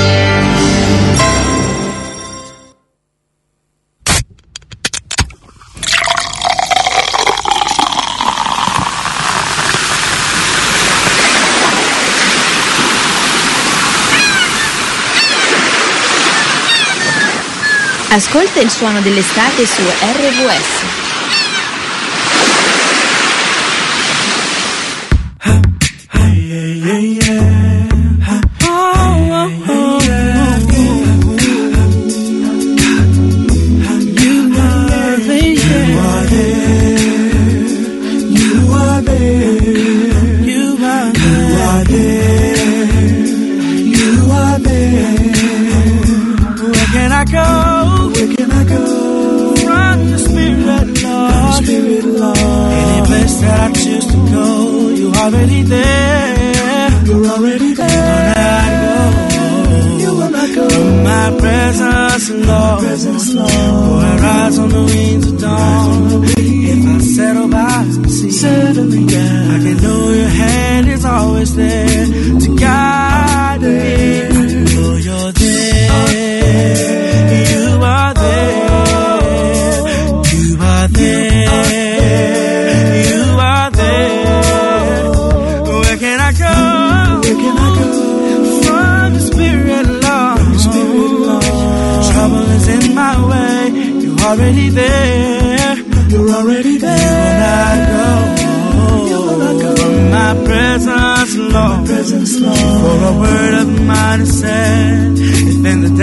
Ascolta 18.26 18.62
il 18.62 18.70
suono 18.70 19.02
dell'estate 19.02 19.66
su 19.66 19.82
RVS. 19.82 21.03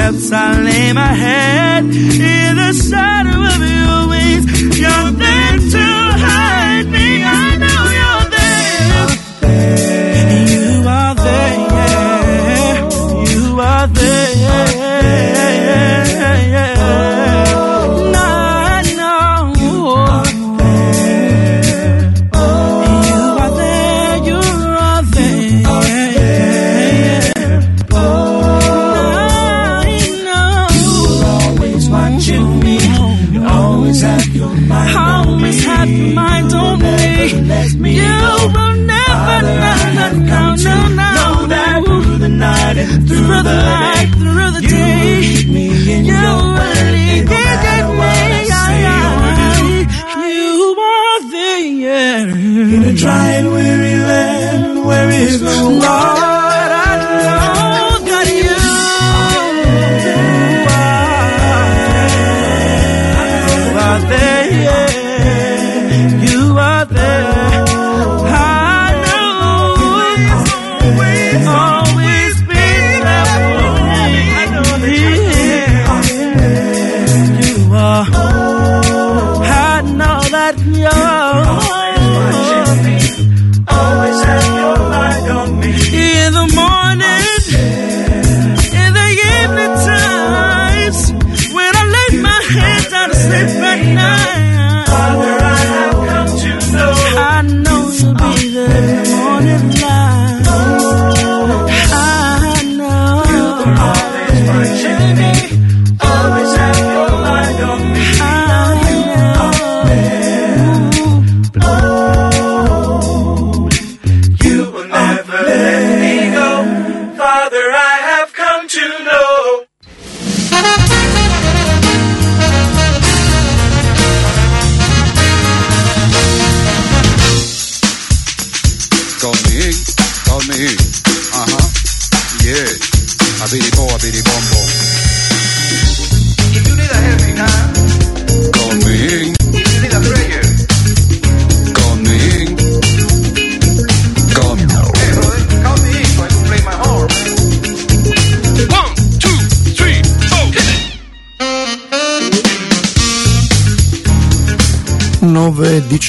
steps, 0.00 0.32
I 0.32 0.62
lay 0.62 0.92
my 0.92 1.12
head 1.12 1.84
in 1.84 2.56
the 2.56 2.72
saddle. 2.72 3.49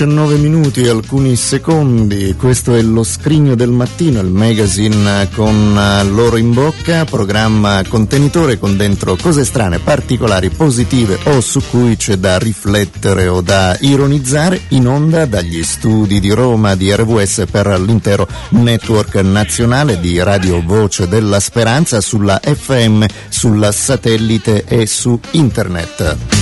19 0.01 0.37
minuti 0.37 0.81
e 0.81 0.89
alcuni 0.89 1.35
secondi, 1.35 2.33
questo 2.35 2.73
è 2.73 2.81
lo 2.81 3.03
scrigno 3.03 3.53
del 3.53 3.69
mattino, 3.69 4.19
il 4.19 4.31
magazine 4.31 5.29
con 5.31 5.77
eh, 5.77 6.03
l'oro 6.05 6.37
in 6.37 6.53
bocca, 6.53 7.05
programma 7.05 7.83
contenitore 7.87 8.57
con 8.57 8.75
dentro 8.77 9.15
cose 9.15 9.45
strane, 9.45 9.77
particolari, 9.77 10.49
positive 10.49 11.19
o 11.25 11.39
su 11.39 11.61
cui 11.69 11.97
c'è 11.97 12.15
da 12.15 12.39
riflettere 12.39 13.27
o 13.27 13.41
da 13.41 13.77
ironizzare, 13.81 14.61
in 14.69 14.87
onda 14.87 15.27
dagli 15.27 15.61
studi 15.61 16.19
di 16.19 16.31
Roma 16.31 16.73
di 16.73 16.91
RWS 16.91 17.43
per 17.51 17.67
l'intero 17.79 18.27
network 18.49 19.13
nazionale 19.17 19.99
di 19.99 20.17
Radio 20.17 20.63
Voce 20.65 21.07
della 21.07 21.39
Speranza 21.39 22.01
sulla 22.01 22.39
FM, 22.41 23.05
sulla 23.29 23.71
satellite 23.71 24.63
e 24.65 24.87
su 24.87 25.19
internet. 25.33 26.40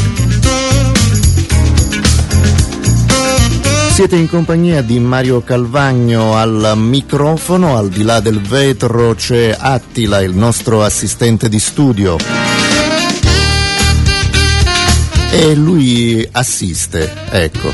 Siete 3.99 4.15
in 4.15 4.29
compagnia 4.29 4.81
di 4.81 4.97
Mario 4.97 5.41
Calvagno 5.41 6.37
al 6.37 6.71
microfono, 6.77 7.75
al 7.75 7.89
di 7.89 8.03
là 8.03 8.21
del 8.21 8.39
vetro 8.39 9.13
c'è 9.13 9.53
Attila, 9.59 10.21
il 10.21 10.33
nostro 10.33 10.83
assistente 10.83 11.49
di 11.49 11.59
studio. 11.59 12.15
E 15.31 15.53
lui 15.53 16.25
assiste, 16.31 17.13
ecco. 17.29 17.73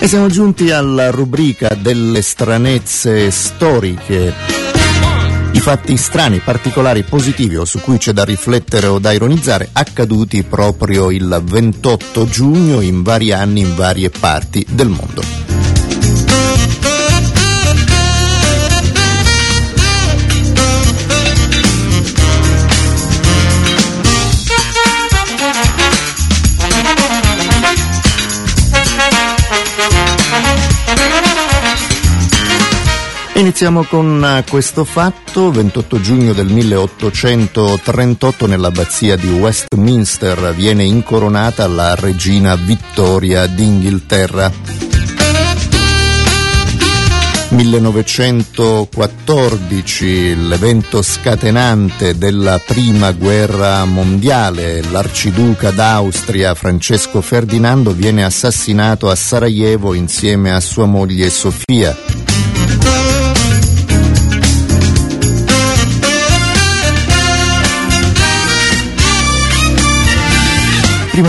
E 0.00 0.08
siamo 0.08 0.26
giunti 0.26 0.72
alla 0.72 1.12
rubrica 1.12 1.76
delle 1.76 2.22
stranezze 2.22 3.30
storiche 3.30 4.51
fatti 5.62 5.96
strani, 5.96 6.40
particolari, 6.40 7.04
positivi 7.04 7.54
o 7.54 7.64
su 7.64 7.80
cui 7.80 7.96
c'è 7.96 8.10
da 8.10 8.24
riflettere 8.24 8.88
o 8.88 8.98
da 8.98 9.12
ironizzare, 9.12 9.68
accaduti 9.70 10.42
proprio 10.42 11.12
il 11.12 11.40
28 11.40 12.26
giugno 12.26 12.80
in 12.80 13.04
vari 13.04 13.30
anni 13.30 13.60
in 13.60 13.76
varie 13.76 14.10
parti 14.10 14.66
del 14.68 14.88
mondo. 14.88 15.22
Iniziamo 33.42 33.82
con 33.82 34.24
eh, 34.24 34.44
questo 34.48 34.84
fatto, 34.84 35.50
28 35.50 36.00
giugno 36.00 36.32
del 36.32 36.46
1838 36.46 38.46
nell'abbazia 38.46 39.16
di 39.16 39.30
Westminster 39.30 40.54
viene 40.54 40.84
incoronata 40.84 41.66
la 41.66 41.96
regina 41.96 42.54
Vittoria 42.54 43.48
d'Inghilterra. 43.48 44.48
1914, 47.48 50.46
l'evento 50.46 51.02
scatenante 51.02 52.16
della 52.16 52.60
prima 52.64 53.10
guerra 53.10 53.84
mondiale, 53.84 54.82
l'arciduca 54.88 55.72
d'Austria 55.72 56.54
Francesco 56.54 57.20
Ferdinando 57.20 57.90
viene 57.90 58.22
assassinato 58.22 59.10
a 59.10 59.16
Sarajevo 59.16 59.94
insieme 59.94 60.52
a 60.52 60.60
sua 60.60 60.86
moglie 60.86 61.28
Sofia. 61.28 62.31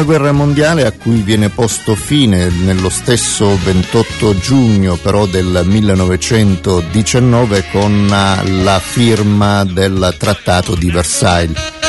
Guerra 0.04 0.32
mondiale 0.32 0.86
a 0.86 0.92
cui 0.92 1.22
viene 1.22 1.50
posto 1.50 1.96
fine 1.96 2.50
nello 2.50 2.90
stesso 2.90 3.58
28 3.64 4.38
giugno 4.38 4.96
però 4.96 5.26
del 5.26 5.64
1919 5.66 7.66
con 7.72 8.08
la 8.08 8.80
firma 8.80 9.66
del 9.66 10.16
Trattato 10.18 10.76
di 10.76 10.92
Versailles. 10.92 11.83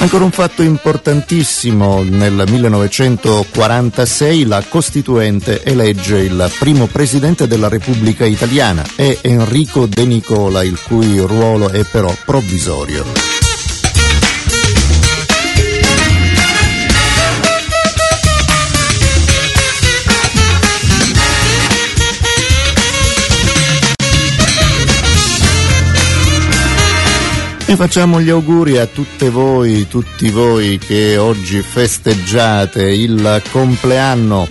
Ancora 0.00 0.24
un 0.24 0.30
fatto 0.30 0.62
importantissimo, 0.62 2.02
nel 2.02 2.44
1946 2.48 4.46
la 4.46 4.64
Costituente 4.66 5.62
elegge 5.62 6.20
il 6.20 6.50
primo 6.58 6.86
presidente 6.86 7.46
della 7.46 7.68
Repubblica 7.68 8.24
Italiana, 8.24 8.82
è 8.96 9.18
Enrico 9.20 9.84
De 9.84 10.06
Nicola, 10.06 10.64
il 10.64 10.80
cui 10.82 11.18
ruolo 11.18 11.68
è 11.68 11.84
però 11.84 12.12
provvisorio. 12.24 13.29
E 27.70 27.76
facciamo 27.76 28.20
gli 28.20 28.30
auguri 28.30 28.78
a 28.78 28.86
tutte 28.86 29.30
voi, 29.30 29.86
tutti 29.86 30.28
voi 30.30 30.76
che 30.76 31.16
oggi 31.16 31.62
festeggiate 31.62 32.82
il 32.82 33.40
compleanno. 33.52 34.48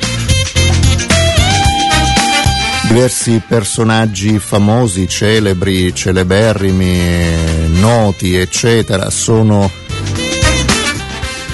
Diversi 2.88 3.42
personaggi 3.46 4.40
famosi, 4.40 5.06
celebri, 5.10 5.94
celeberrimi, 5.94 7.68
noti, 7.78 8.38
eccetera, 8.38 9.10
sono 9.10 9.70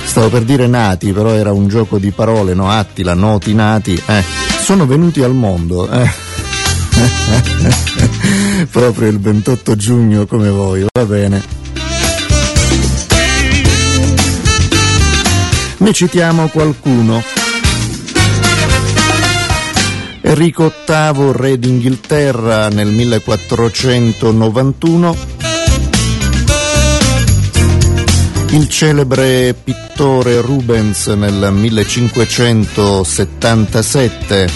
stavo 0.04 0.30
per 0.30 0.44
dire 0.44 0.68
nati, 0.68 1.12
però 1.14 1.32
era 1.32 1.52
un 1.52 1.68
gioco 1.68 1.98
di 1.98 2.12
parole, 2.12 2.54
no? 2.54 2.70
Attila, 2.70 3.16
noti, 3.16 3.56
nati, 3.56 4.00
eh, 4.06 4.24
sono 4.62 4.86
venuti 4.86 5.24
al 5.24 5.34
mondo. 5.34 5.90
Eh. 5.90 6.12
Proprio 8.70 9.10
il 9.10 9.20
28 9.20 9.76
giugno 9.76 10.28
come 10.28 10.52
voi, 10.52 10.86
va 10.94 11.06
bene. 11.06 11.55
Ne 15.86 15.94
citiamo 15.94 16.48
qualcuno. 16.48 17.24
Enrico 20.22 20.74
VIII, 20.84 21.32
re 21.32 21.60
d'Inghilterra 21.60 22.70
nel 22.70 22.88
1491. 22.88 25.16
Il 28.50 28.68
celebre 28.68 29.54
pittore 29.54 30.42
Rubens 30.42 31.06
nel 31.10 31.52
1577. 31.54 34.50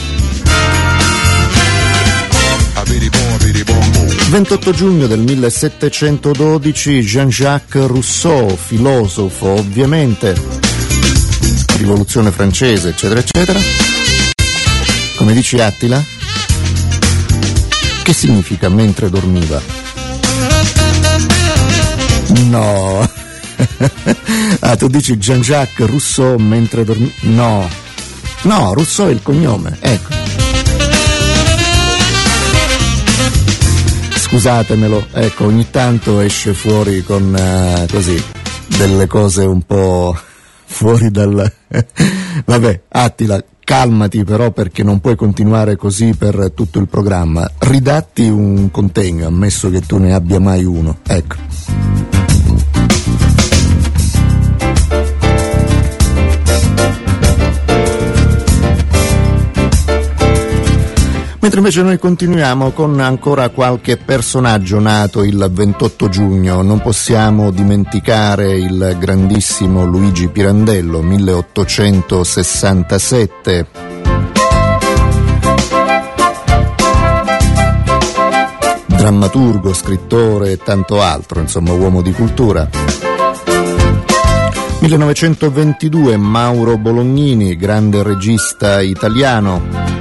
28 4.29 4.71
giugno 4.71 5.05
del 5.05 5.19
1712 5.19 7.01
Jean-Jacques 7.01 7.85
Rousseau, 7.85 8.55
filosofo 8.55 9.49
ovviamente, 9.49 10.68
rivoluzione 11.79 12.29
francese, 12.31 12.89
eccetera, 12.89 13.21
eccetera. 13.21 13.59
Come 15.15 15.33
dici 15.33 15.59
Attila? 15.59 16.03
Che 18.03 18.13
significa 18.13 18.67
mentre 18.67 19.09
dormiva? 19.09 19.61
No. 22.47 22.99
ah, 24.59 24.75
tu 24.75 24.87
dici 24.87 25.17
Jean-Jacques 25.17 25.87
Rousseau 25.87 26.37
mentre 26.37 26.83
dormiva? 26.83 27.13
No. 27.21 27.69
No, 28.41 28.73
Rousseau 28.73 29.07
è 29.07 29.11
il 29.11 29.21
cognome, 29.23 29.77
ecco. 29.79 30.13
Scusatemelo, 34.15 35.07
ecco, 35.13 35.45
ogni 35.45 35.69
tanto 35.71 36.19
esce 36.19 36.53
fuori 36.53 37.03
con 37.03 37.33
uh, 37.33 37.91
così 37.91 38.21
delle 38.67 39.07
cose 39.07 39.43
un 39.43 39.61
po' 39.65 40.17
fuori 40.69 41.09
dal... 41.09 41.51
Vabbè, 42.45 42.81
Attila, 42.89 43.43
calmati 43.63 44.23
però 44.23 44.51
perché 44.51 44.83
non 44.83 44.99
puoi 44.99 45.15
continuare 45.15 45.75
così 45.75 46.13
per 46.15 46.51
tutto 46.55 46.79
il 46.79 46.87
programma. 46.87 47.49
Ridatti 47.57 48.27
un 48.29 48.71
contegno, 48.71 49.27
ammesso 49.27 49.69
che 49.69 49.81
tu 49.81 49.97
ne 49.97 50.13
abbia 50.13 50.39
mai 50.39 50.63
uno. 50.63 50.99
Ecco. 51.05 51.35
Mentre 61.41 61.59
invece 61.59 61.83
noi 61.83 61.97
continuiamo 61.97 62.71
con 62.71 62.99
ancora 62.99 63.47
qualche 63.49 63.95
personaggio 63.95 64.77
nato 64.79 65.23
il 65.23 65.49
28 65.49 66.09
giugno. 66.09 66.61
Non 66.61 66.81
possiamo 66.81 67.49
dimenticare 67.49 68.57
il 68.57 68.97
grandissimo 68.99 69.85
Luigi 69.85 70.27
Pirandello, 70.27 71.01
1867. 71.01 73.67
Drammaturgo, 78.87 79.73
scrittore 79.73 80.51
e 80.51 80.57
tanto 80.57 81.01
altro, 81.01 81.39
insomma 81.39 81.71
uomo 81.71 82.01
di 82.01 82.11
cultura. 82.11 82.67
1922 84.81 86.17
Mauro 86.17 86.77
Bolognini, 86.77 87.55
grande 87.55 88.03
regista 88.03 88.81
italiano. 88.81 89.98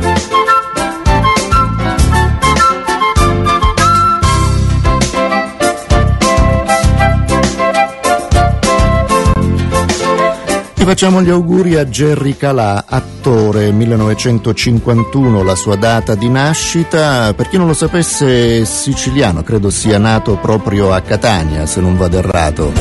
Facciamo 10.88 11.20
gli 11.20 11.29
auguri 11.29 11.74
a 11.74 11.85
Jerry 11.85 12.35
Calà, 12.35 12.87
attore 12.88 13.70
1951, 13.72 15.42
la 15.42 15.55
sua 15.55 15.77
data 15.77 16.14
di 16.14 16.31
nascita. 16.31 17.35
Per 17.35 17.46
chi 17.46 17.59
non 17.59 17.66
lo 17.66 17.74
sapesse, 17.74 18.64
siciliano, 18.64 19.42
credo 19.42 19.68
sia 19.68 19.98
nato 19.98 20.38
proprio 20.38 20.94
a 20.94 21.03
Catania, 21.03 21.66
se 21.66 21.83
non 21.83 21.98
vado 21.98 22.16
errato. 22.16 22.72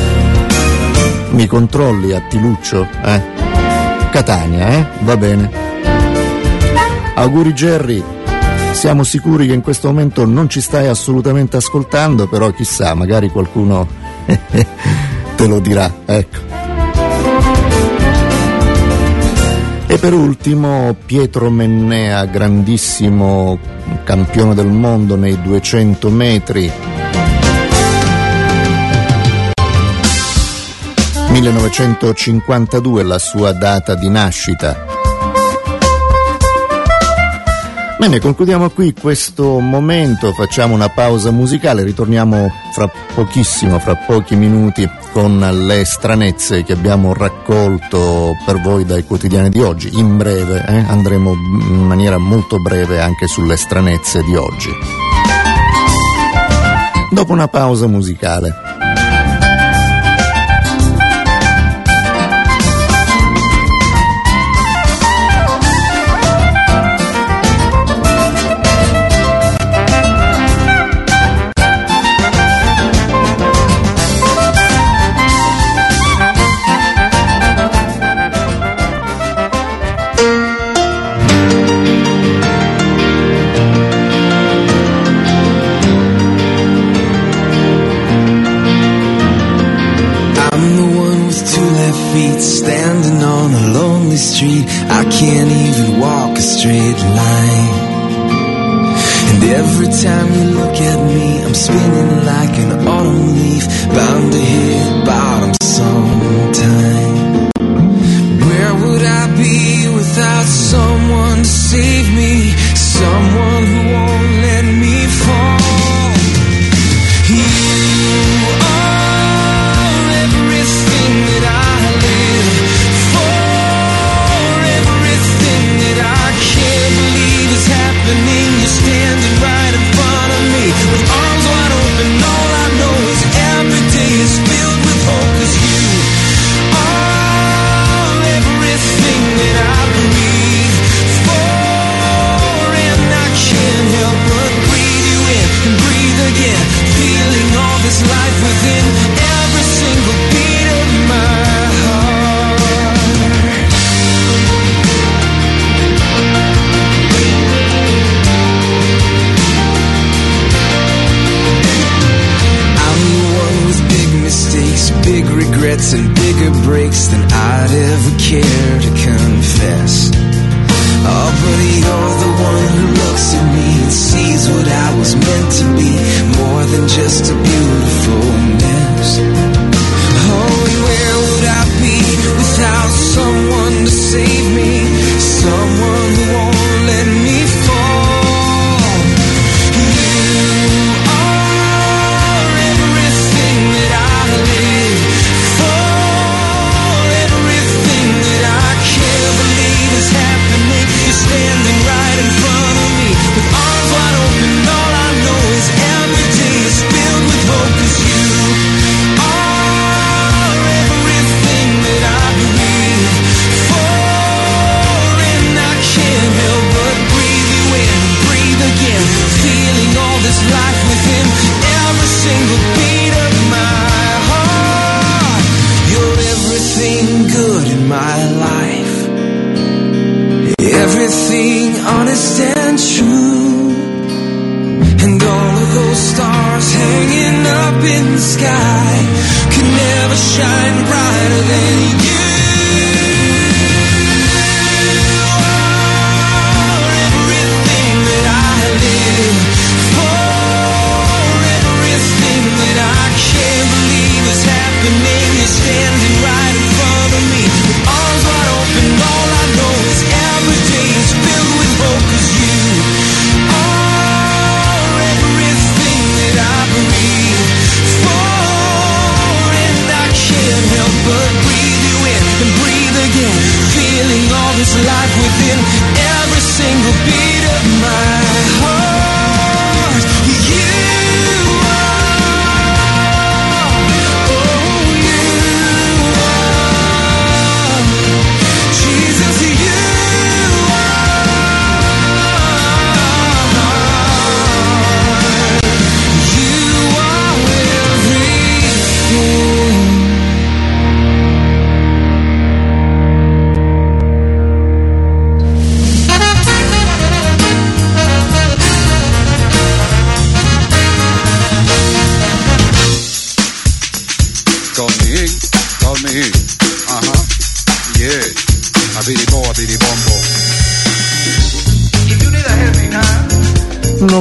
Mi 1.31 1.47
controlli 1.47 2.13
a 2.13 2.21
Tiluccio? 2.21 2.87
Eh? 3.03 3.21
Catania, 4.09 4.69
eh? 4.69 4.85
Va 5.01 5.17
bene. 5.17 5.51
Auguri 7.15 7.51
Jerry. 7.51 8.01
Siamo 8.71 9.03
sicuri 9.03 9.47
che 9.47 9.53
in 9.53 9.61
questo 9.61 9.89
momento 9.89 10.23
non 10.25 10.47
ci 10.47 10.61
stai 10.61 10.87
assolutamente 10.87 11.57
ascoltando, 11.57 12.25
però 12.29 12.51
chissà, 12.51 12.93
magari 12.93 13.29
qualcuno 13.29 13.85
te 15.35 15.45
lo 15.45 15.59
dirà, 15.59 15.91
ecco. 16.05 16.66
E 19.97 19.99
per 19.99 20.13
ultimo 20.13 20.95
Pietro 21.07 21.49
Mennea, 21.49 22.23
grandissimo 22.25 23.57
campione 24.03 24.53
del 24.53 24.67
mondo 24.67 25.15
nei 25.15 25.41
200 25.41 26.09
metri. 26.11 26.71
1952 31.31 33.01
la 33.01 33.17
sua 33.17 33.53
data 33.53 33.95
di 33.95 34.07
nascita. 34.07 34.96
Bene, 37.99 38.19
concludiamo 38.19 38.69
qui 38.69 38.93
questo 38.93 39.57
momento, 39.59 40.31
facciamo 40.31 40.75
una 40.75 40.87
pausa 40.87 41.31
musicale, 41.31 41.83
ritorniamo 41.83 42.51
fra 42.71 42.87
pochissimo, 43.15 43.79
fra 43.79 43.95
pochi 43.95 44.35
minuti 44.35 44.87
con 45.11 45.39
le 45.39 45.83
stranezze 45.83 46.63
che 46.63 46.73
abbiamo 46.73 47.15
raccolto 47.15 48.35
per 48.45 48.61
voi 48.61 48.85
dai 48.85 49.03
quotidiani 49.03 49.49
di 49.49 49.61
oggi. 49.61 49.89
In 49.97 50.15
breve 50.15 50.63
eh, 50.67 50.85
andremo 50.87 51.31
in 51.33 51.85
maniera 51.87 52.19
molto 52.19 52.59
breve 52.59 53.01
anche 53.01 53.25
sulle 53.25 53.57
stranezze 53.57 54.21
di 54.21 54.35
oggi. 54.35 54.69
Dopo 57.09 57.33
una 57.33 57.47
pausa 57.47 57.87
musicale. 57.87 58.53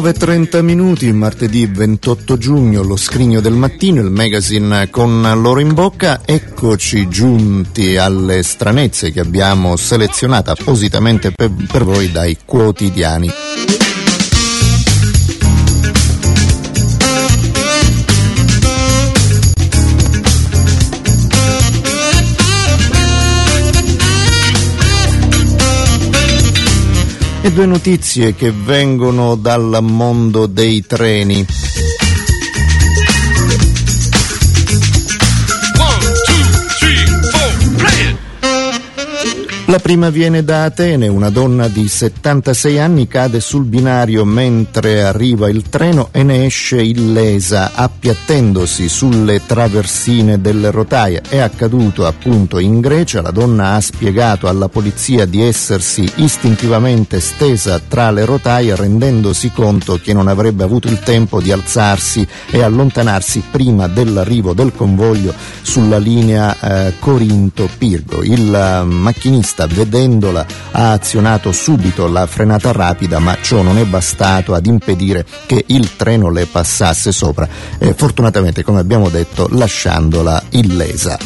9.30 0.07 0.63
minuti, 0.63 1.11
martedì 1.11 1.67
28 1.67 2.39
giugno, 2.39 2.85
lo 2.85 2.95
scrigno 2.97 3.41
del 3.41 3.55
mattino, 3.55 4.01
il 4.01 4.13
magazine 4.13 4.89
con 4.89 5.21
loro 5.21 5.59
in 5.59 5.75
bocca. 5.75 6.21
Eccoci 6.25 7.09
giunti 7.09 7.97
alle 7.97 8.45
stranezze 8.45 9.11
che 9.11 9.19
abbiamo 9.19 9.75
selezionato 9.75 10.53
appositamente 10.53 11.33
per, 11.33 11.51
per 11.69 11.83
voi 11.83 12.13
dai 12.13 12.39
quotidiani. 12.45 13.86
E 27.47 27.53
due 27.53 27.67
notizie 27.67 28.35
che 28.35 28.51
vengono 28.51 29.37
dal 29.37 29.79
mondo 29.81 30.47
dei 30.47 30.85
treni. 30.85 31.47
La 39.77 39.83
prima 39.83 40.09
viene 40.09 40.43
da 40.43 40.65
Atene, 40.65 41.07
una 41.07 41.29
donna 41.29 41.69
di 41.69 41.87
76 41.87 42.79
anni 42.79 43.07
cade 43.07 43.41
sul 43.41 43.65
binario 43.65 44.25
mentre 44.25 45.05
arriva 45.05 45.51
il 45.51 45.65
treno 45.69 46.09
e 46.13 46.23
ne 46.23 46.47
esce 46.47 46.81
illesa, 46.81 47.73
appiattendosi 47.75 48.89
sulle 48.89 49.45
traversine 49.45 50.41
delle 50.41 50.71
rotaie. 50.71 51.21
È 51.29 51.37
accaduto 51.37 52.07
appunto 52.07 52.59
in 52.59 52.81
Grecia, 52.81 53.21
la 53.21 53.31
donna 53.31 53.75
ha 53.75 53.81
spiegato 53.83 54.49
alla 54.49 54.69
polizia 54.69 55.27
di 55.27 55.43
essersi 55.43 56.11
istintivamente 56.15 57.21
stesa 57.21 57.79
tra 57.79 58.11
le 58.11 58.25
rotaie 58.25 58.75
rendendosi 58.75 59.51
conto 59.51 60.01
che 60.03 60.15
non 60.15 60.27
avrebbe 60.27 60.65
avuto 60.65 60.89
il 60.89 61.01
tempo 61.01 61.43
di 61.43 61.53
alzarsi 61.53 62.27
e 62.51 62.63
allontanarsi 62.63 63.43
prima 63.51 63.89
dell'arrivo 63.89 64.55
del 64.55 64.73
convoglio 64.75 65.35
sulla 65.61 65.99
linea 65.99 66.59
eh, 66.59 66.95
Corinto-Pirgo. 66.99 68.23
Il 68.23 68.55
eh, 68.55 68.83
macchinista 68.85 69.66
vedendola 69.67 70.47
ha 70.73 70.93
azionato 70.93 71.53
subito 71.53 72.07
la 72.09 72.27
frenata 72.27 72.73
rapida 72.73 73.19
ma 73.19 73.37
ciò 73.41 73.63
non 73.63 73.79
è 73.79 73.85
bastato 73.85 74.55
ad 74.55 74.67
impedire 74.67 75.25
che 75.47 75.65
il 75.69 75.97
treno 75.97 76.31
le 76.31 76.47
passasse 76.47 77.13
sopra 77.13 77.49
eh, 77.79 77.95
fortunatamente 77.95 78.63
come 78.63 78.81
abbiamo 78.81 79.09
detto 79.09 79.49
lasciandola 79.51 80.43
illesa. 80.51 81.19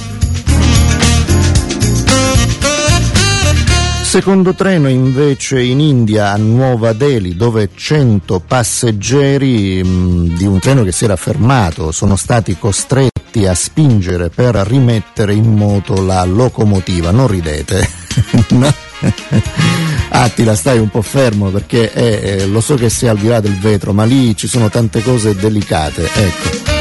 Secondo 4.10 4.54
treno 4.54 4.88
invece 4.88 5.62
in 5.62 5.78
India 5.78 6.32
a 6.32 6.36
Nuova 6.36 6.92
Delhi 6.92 7.36
dove 7.36 7.70
100 7.72 8.42
passeggeri 8.44 9.84
mh, 9.84 10.36
di 10.36 10.46
un 10.46 10.58
treno 10.58 10.82
che 10.82 10.90
si 10.90 11.04
era 11.04 11.14
fermato 11.14 11.92
sono 11.92 12.16
stati 12.16 12.58
costretti 12.58 13.46
a 13.46 13.54
spingere 13.54 14.28
per 14.28 14.56
rimettere 14.56 15.32
in 15.34 15.54
moto 15.54 16.02
la 16.02 16.24
locomotiva. 16.24 17.12
Non 17.12 17.28
ridete. 17.28 17.99
Attila 20.10 20.54
stai 20.54 20.78
un 20.78 20.90
po' 20.90 21.02
fermo 21.02 21.50
perché 21.50 21.92
eh, 21.92 22.20
eh, 22.22 22.46
lo 22.46 22.60
so 22.60 22.74
che 22.74 22.90
sei 22.90 23.08
al 23.08 23.18
di 23.18 23.28
là 23.28 23.40
del 23.40 23.58
vetro 23.58 23.92
ma 23.92 24.04
lì 24.04 24.36
ci 24.36 24.46
sono 24.46 24.68
tante 24.68 25.02
cose 25.02 25.34
delicate. 25.34 26.10
Ecco. 26.12 26.79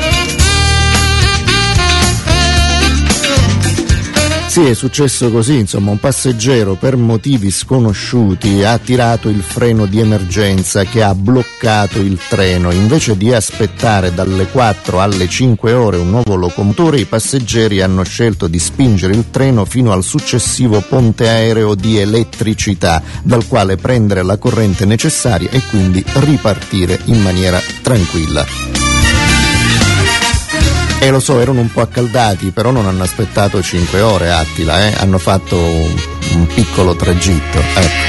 Sì, 4.60 4.66
è 4.66 4.74
successo 4.74 5.32
così, 5.32 5.58
insomma, 5.58 5.92
un 5.92 6.00
passeggero 6.00 6.74
per 6.74 6.98
motivi 6.98 7.50
sconosciuti 7.50 8.62
ha 8.66 8.78
tirato 8.78 9.30
il 9.30 9.42
freno 9.42 9.86
di 9.86 10.02
emergenza 10.02 10.84
che 10.84 11.02
ha 11.02 11.16
bloccato 11.16 12.00
il 12.00 12.20
treno. 12.28 12.70
Invece 12.74 13.16
di 13.16 13.34
aspettare 13.34 14.14
dalle 14.14 14.48
4 14.48 15.00
alle 15.00 15.30
5 15.30 15.72
ore 15.72 15.96
un 15.96 16.10
nuovo 16.10 16.36
locomotore, 16.36 17.00
i 17.00 17.06
passeggeri 17.06 17.82
hanno 17.82 18.04
scelto 18.04 18.48
di 18.48 18.60
spingere 18.60 19.14
il 19.14 19.30
treno 19.32 19.64
fino 19.64 19.94
al 19.94 20.04
successivo 20.04 20.82
ponte 20.82 21.30
aereo 21.30 21.74
di 21.74 21.98
elettricità, 21.98 23.02
dal 23.24 23.48
quale 23.48 23.78
prendere 23.78 24.24
la 24.24 24.36
corrente 24.36 24.84
necessaria 24.84 25.50
e 25.50 25.62
quindi 25.70 26.04
ripartire 26.16 27.00
in 27.06 27.22
maniera 27.22 27.62
tranquilla. 27.82 28.89
E 31.02 31.10
lo 31.12 31.20
so, 31.22 31.40
erano 31.40 31.62
un 31.62 31.72
po' 31.72 31.82
accaldati, 31.82 32.52
però 32.52 32.72
non 32.72 32.86
hanno 32.86 33.04
aspettato 33.04 33.62
5 33.62 34.02
ore 34.02 34.32
Attila, 34.32 34.86
eh? 34.86 34.94
hanno 34.98 35.18
fatto 35.18 35.56
un, 35.56 35.96
un 36.34 36.48
piccolo 36.48 36.96
tragitto. 36.96 37.58
Ecco. 37.58 38.09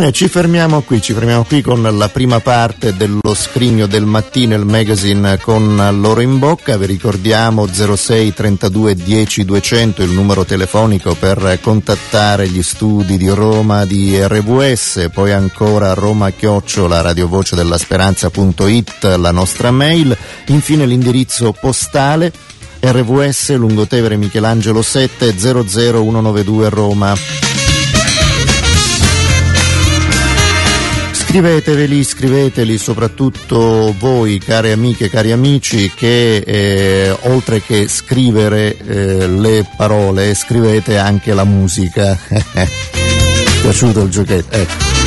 Bene, 0.00 0.12
ci 0.12 0.28
fermiamo 0.28 0.80
qui, 0.80 1.02
ci 1.02 1.12
fermiamo 1.12 1.44
qui 1.44 1.60
con 1.60 1.82
la 1.82 2.08
prima 2.08 2.40
parte 2.40 2.96
dello 2.96 3.34
scrigno 3.34 3.84
del 3.84 4.06
mattino, 4.06 4.54
il 4.54 4.64
magazine 4.64 5.36
con 5.36 5.76
loro 6.00 6.22
in 6.22 6.38
bocca. 6.38 6.78
Vi 6.78 6.86
ricordiamo 6.86 7.66
06 7.70 8.32
32 8.32 8.94
10 8.94 9.44
200 9.44 10.02
il 10.02 10.08
numero 10.12 10.46
telefonico 10.46 11.14
per 11.14 11.58
contattare 11.60 12.48
gli 12.48 12.62
studi 12.62 13.18
di 13.18 13.28
Roma 13.28 13.84
di 13.84 14.18
RVS, 14.18 15.10
poi 15.12 15.32
ancora 15.32 15.92
Roma 15.92 16.30
chiocciola 16.30 17.02
radiovoce 17.02 17.54
della 17.54 17.76
speranza.it 17.76 19.16
la 19.18 19.32
nostra 19.32 19.70
mail, 19.70 20.16
infine 20.46 20.86
l'indirizzo 20.86 21.52
postale 21.52 22.32
RVS 22.80 23.54
Lungotevere 23.54 24.16
Michelangelo 24.16 24.80
7 24.80 25.34
00192 25.36 26.68
Roma. 26.70 27.49
Scriveteveli, 31.30 32.02
scriveteli 32.02 32.76
soprattutto 32.76 33.94
voi 34.00 34.40
care 34.40 34.72
amiche, 34.72 35.08
cari 35.08 35.30
amici 35.30 35.88
che 35.94 36.38
eh, 36.38 37.16
oltre 37.20 37.62
che 37.62 37.86
scrivere 37.86 38.76
eh, 38.76 39.28
le 39.28 39.64
parole 39.76 40.34
scrivete 40.34 40.98
anche 40.98 41.32
la 41.32 41.44
musica. 41.44 42.18
Piaciuto 43.62 44.02
il 44.02 44.10
giochetto? 44.10 44.56
Ecco. 44.56 44.99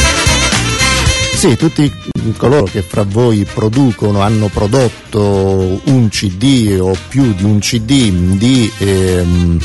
Sì, 1.44 1.58
tutti 1.58 1.92
coloro 2.38 2.64
che 2.64 2.82
fra 2.82 3.04
voi 3.04 3.44
producono, 3.44 4.22
hanno 4.22 4.48
prodotto 4.48 5.82
un 5.84 6.08
CD 6.08 6.78
o 6.80 6.96
più 7.10 7.34
di 7.34 7.44
un 7.44 7.60
CD 7.60 8.10
di 8.38 8.72
ehm, 8.78 9.60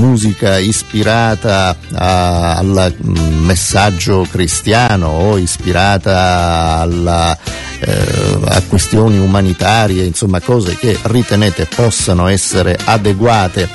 musica 0.00 0.58
ispirata 0.58 1.76
a, 1.92 2.56
al 2.56 2.96
messaggio 2.98 4.26
cristiano 4.28 5.06
o 5.10 5.38
ispirata 5.38 6.80
alla, 6.80 7.38
eh, 7.78 8.38
a 8.44 8.60
questioni 8.62 9.16
umanitarie, 9.20 10.02
insomma 10.02 10.40
cose 10.40 10.74
che 10.74 10.98
ritenete 11.02 11.68
possano 11.72 12.26
essere 12.26 12.76
adeguate 12.84 13.68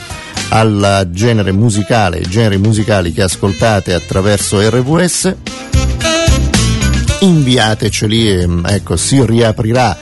al 0.50 1.08
genere 1.12 1.54
musicale, 1.54 2.18
i 2.18 2.28
generi 2.28 2.58
musicali 2.58 3.14
che 3.14 3.22
ascoltate 3.22 3.94
attraverso 3.94 4.60
RVS 4.60 5.36
inviateceli 7.20 8.30
e 8.30 8.48
ecco, 8.66 8.96
si 8.96 9.24
riaprirà 9.26 9.98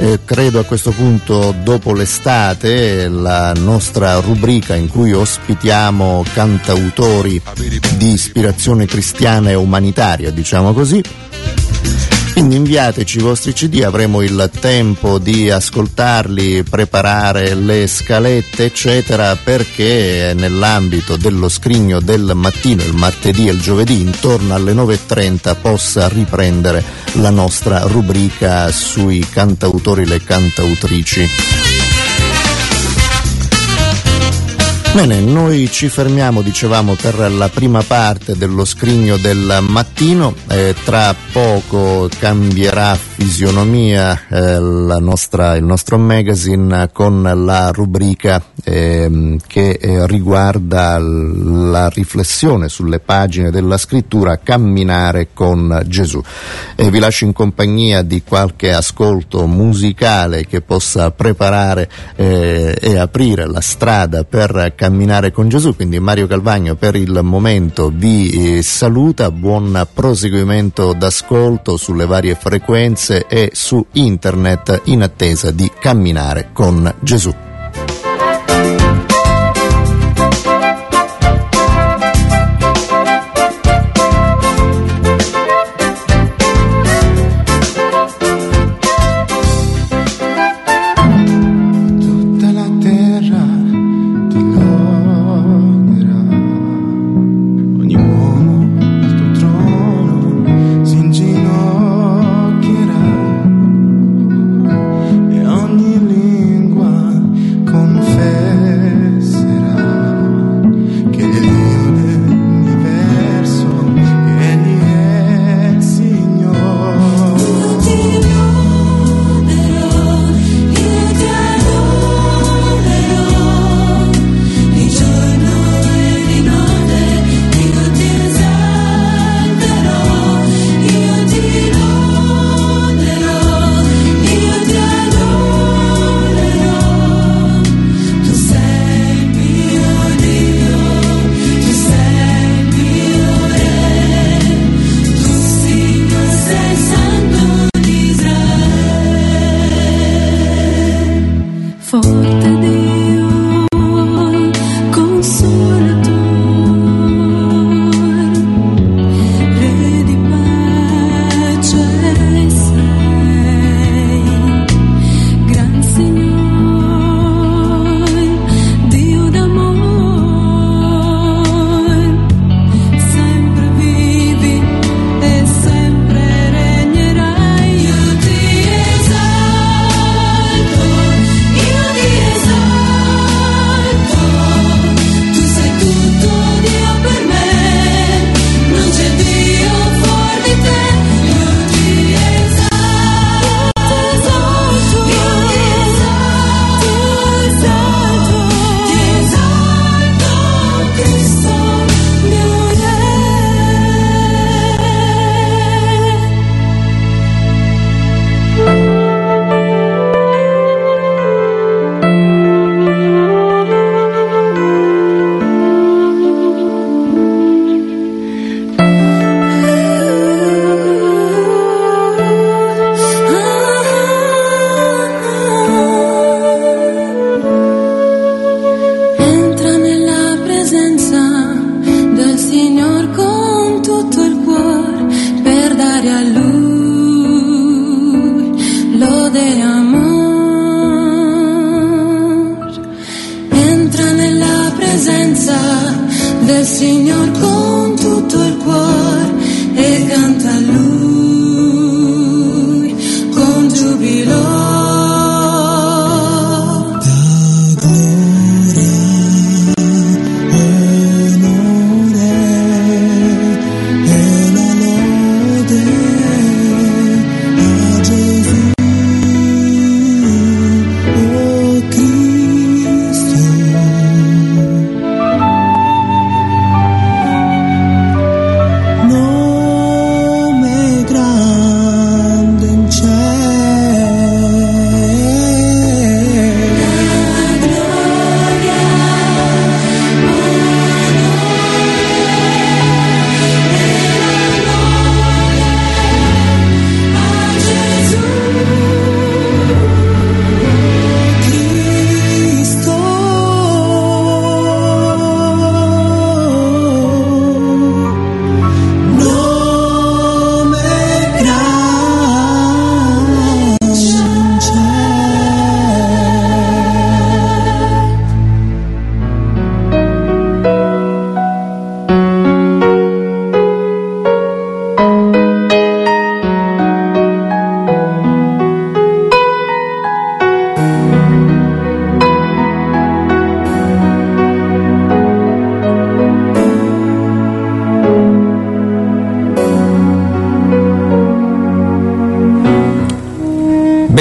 eh, 0.00 0.20
credo 0.24 0.60
a 0.60 0.64
questo 0.64 0.92
punto 0.92 1.54
dopo 1.62 1.92
l'estate 1.92 3.06
la 3.08 3.52
nostra 3.52 4.18
rubrica 4.20 4.74
in 4.74 4.88
cui 4.88 5.12
ospitiamo 5.12 6.24
cantautori 6.32 7.40
di 7.96 8.12
ispirazione 8.12 8.86
cristiana 8.86 9.50
e 9.50 9.54
umanitaria, 9.54 10.30
diciamo 10.30 10.72
così. 10.72 11.02
Quindi 12.32 12.56
inviateci 12.56 13.18
i 13.18 13.22
vostri 13.22 13.52
CD, 13.52 13.82
avremo 13.82 14.22
il 14.22 14.50
tempo 14.60 15.18
di 15.18 15.50
ascoltarli, 15.50 16.62
preparare 16.62 17.54
le 17.54 17.86
scalette, 17.86 18.64
eccetera, 18.64 19.36
perché 19.36 20.32
nell'ambito 20.34 21.16
dello 21.16 21.48
scrigno 21.48 22.00
del 22.00 22.32
mattino, 22.34 22.82
il 22.82 22.94
martedì 22.94 23.48
e 23.48 23.52
il 23.52 23.60
giovedì, 23.60 24.00
intorno 24.00 24.54
alle 24.54 24.72
9.30 24.72 25.56
possa 25.60 26.08
riprendere 26.08 26.82
la 27.14 27.30
nostra 27.30 27.80
rubrica 27.82 28.70
sui 28.70 29.26
cantautori 29.28 30.02
e 30.02 30.06
le 30.06 30.22
cantautrici. 30.22 31.69
Bene, 34.92 35.20
noi 35.20 35.70
ci 35.70 35.88
fermiamo, 35.88 36.42
dicevamo, 36.42 36.96
per 37.00 37.30
la 37.30 37.48
prima 37.48 37.80
parte 37.80 38.36
dello 38.36 38.64
scrigno 38.64 39.16
del 39.18 39.60
mattino. 39.62 40.34
Eh, 40.48 40.74
tra 40.84 41.14
poco 41.32 42.08
cambierà 42.18 42.96
fisionomia 42.96 44.20
eh, 44.28 44.58
nostra, 44.58 45.54
il 45.54 45.62
nostro 45.62 45.96
magazine 45.96 46.90
con 46.92 47.22
la 47.22 47.70
rubrica 47.70 48.42
eh, 48.64 49.38
che 49.46 49.78
riguarda 50.06 50.98
la 50.98 51.88
riflessione 51.88 52.68
sulle 52.68 52.98
pagine 52.98 53.52
della 53.52 53.78
scrittura 53.78 54.38
Camminare 54.38 55.28
con 55.32 55.82
Gesù. 55.86 56.20
vi 56.76 56.98
lascio 56.98 57.26
in 57.26 57.32
compagnia 57.32 58.02
di 58.02 58.24
qualche 58.24 58.72
ascolto 58.72 59.46
musicale 59.46 60.46
che 60.46 60.62
possa 60.62 61.12
preparare 61.12 61.88
eh, 62.16 62.76
e 62.78 62.98
aprire 62.98 63.46
la 63.46 63.60
strada 63.60 64.24
per 64.24 64.74
camminare 64.80 65.30
con 65.30 65.50
Gesù. 65.50 65.76
Quindi 65.76 66.00
Mario 66.00 66.26
Calvagno 66.26 66.74
per 66.74 66.96
il 66.96 67.20
momento 67.22 67.92
vi 67.94 68.56
eh, 68.56 68.62
saluta, 68.62 69.30
buon 69.30 69.86
proseguimento 69.92 70.94
d'ascolto 70.94 71.76
sulle 71.76 72.06
varie 72.06 72.34
frequenze 72.34 73.26
e 73.26 73.50
su 73.52 73.84
internet 73.92 74.80
in 74.84 75.02
attesa 75.02 75.50
di 75.50 75.70
camminare 75.78 76.48
con 76.54 76.94
Gesù. 77.00 77.49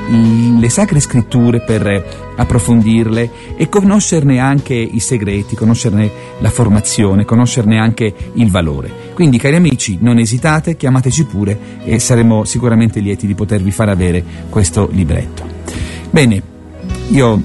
le 0.57 0.69
sacre 0.69 0.99
scritture 0.99 1.59
per 1.59 2.33
approfondirle 2.35 3.55
e 3.55 3.69
conoscerne 3.69 4.39
anche 4.39 4.73
i 4.73 4.99
segreti, 4.99 5.55
conoscerne 5.55 6.09
la 6.39 6.49
formazione, 6.49 7.23
conoscerne 7.23 7.77
anche 7.77 8.11
il 8.33 8.49
valore. 8.49 8.91
Quindi 9.13 9.37
cari 9.37 9.57
amici, 9.57 9.99
non 10.01 10.17
esitate, 10.17 10.75
chiamateci 10.75 11.25
pure 11.25 11.59
e 11.83 11.99
saremo 11.99 12.45
sicuramente 12.45 12.99
lieti 12.99 13.27
di 13.27 13.35
potervi 13.35 13.69
far 13.69 13.89
avere 13.89 14.23
questo 14.49 14.89
libretto. 14.91 15.45
Bene, 16.09 16.41
io 17.09 17.39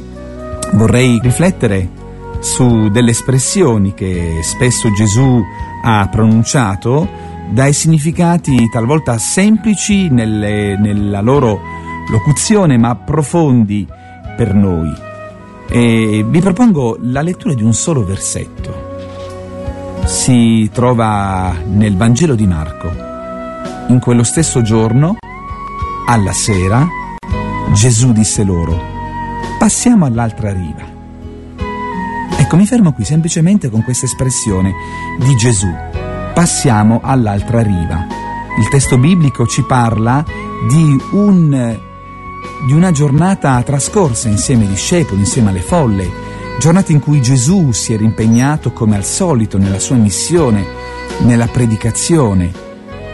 vorrei 0.72 1.20
riflettere 1.22 1.90
su 2.40 2.88
delle 2.88 3.10
espressioni 3.10 3.92
che 3.92 4.38
spesso 4.40 4.90
Gesù 4.92 5.42
ha 5.84 6.08
pronunciato 6.10 7.31
dai 7.52 7.74
significati 7.74 8.68
talvolta 8.70 9.18
semplici 9.18 10.08
nelle, 10.08 10.78
nella 10.78 11.20
loro 11.20 11.60
locuzione 12.10 12.78
ma 12.78 12.96
profondi 12.96 13.86
per 14.36 14.54
noi. 14.54 14.90
E 15.68 16.24
vi 16.26 16.40
propongo 16.40 16.98
la 17.00 17.20
lettura 17.20 17.54
di 17.54 17.62
un 17.62 17.74
solo 17.74 18.04
versetto. 18.04 18.90
Si 20.04 20.68
trova 20.72 21.54
nel 21.66 21.96
Vangelo 21.96 22.34
di 22.34 22.46
Marco. 22.46 22.90
In 23.88 23.98
quello 24.00 24.22
stesso 24.22 24.62
giorno, 24.62 25.16
alla 26.06 26.32
sera, 26.32 26.86
Gesù 27.72 28.12
disse 28.12 28.44
loro, 28.44 28.78
passiamo 29.58 30.06
all'altra 30.06 30.52
riva. 30.52 30.90
Ecco, 32.38 32.56
mi 32.56 32.66
fermo 32.66 32.92
qui 32.92 33.04
semplicemente 33.04 33.70
con 33.70 33.82
questa 33.84 34.06
espressione 34.06 34.72
di 35.18 35.34
Gesù 35.36 35.91
passiamo 36.32 37.00
all'altra 37.02 37.62
riva. 37.62 38.06
Il 38.58 38.68
testo 38.68 38.98
biblico 38.98 39.46
ci 39.46 39.62
parla 39.62 40.24
di, 40.68 40.96
un, 41.12 41.78
di 42.66 42.72
una 42.72 42.90
giornata 42.90 43.62
trascorsa 43.62 44.28
insieme 44.28 44.64
ai 44.64 44.70
discepoli, 44.70 45.20
insieme 45.20 45.50
alle 45.50 45.60
folle, 45.60 46.10
giornata 46.58 46.92
in 46.92 47.00
cui 47.00 47.20
Gesù 47.20 47.72
si 47.72 47.92
era 47.92 48.02
impegnato 48.02 48.72
come 48.72 48.96
al 48.96 49.04
solito 49.04 49.58
nella 49.58 49.78
sua 49.78 49.96
missione, 49.96 50.64
nella 51.20 51.46
predicazione, 51.46 52.50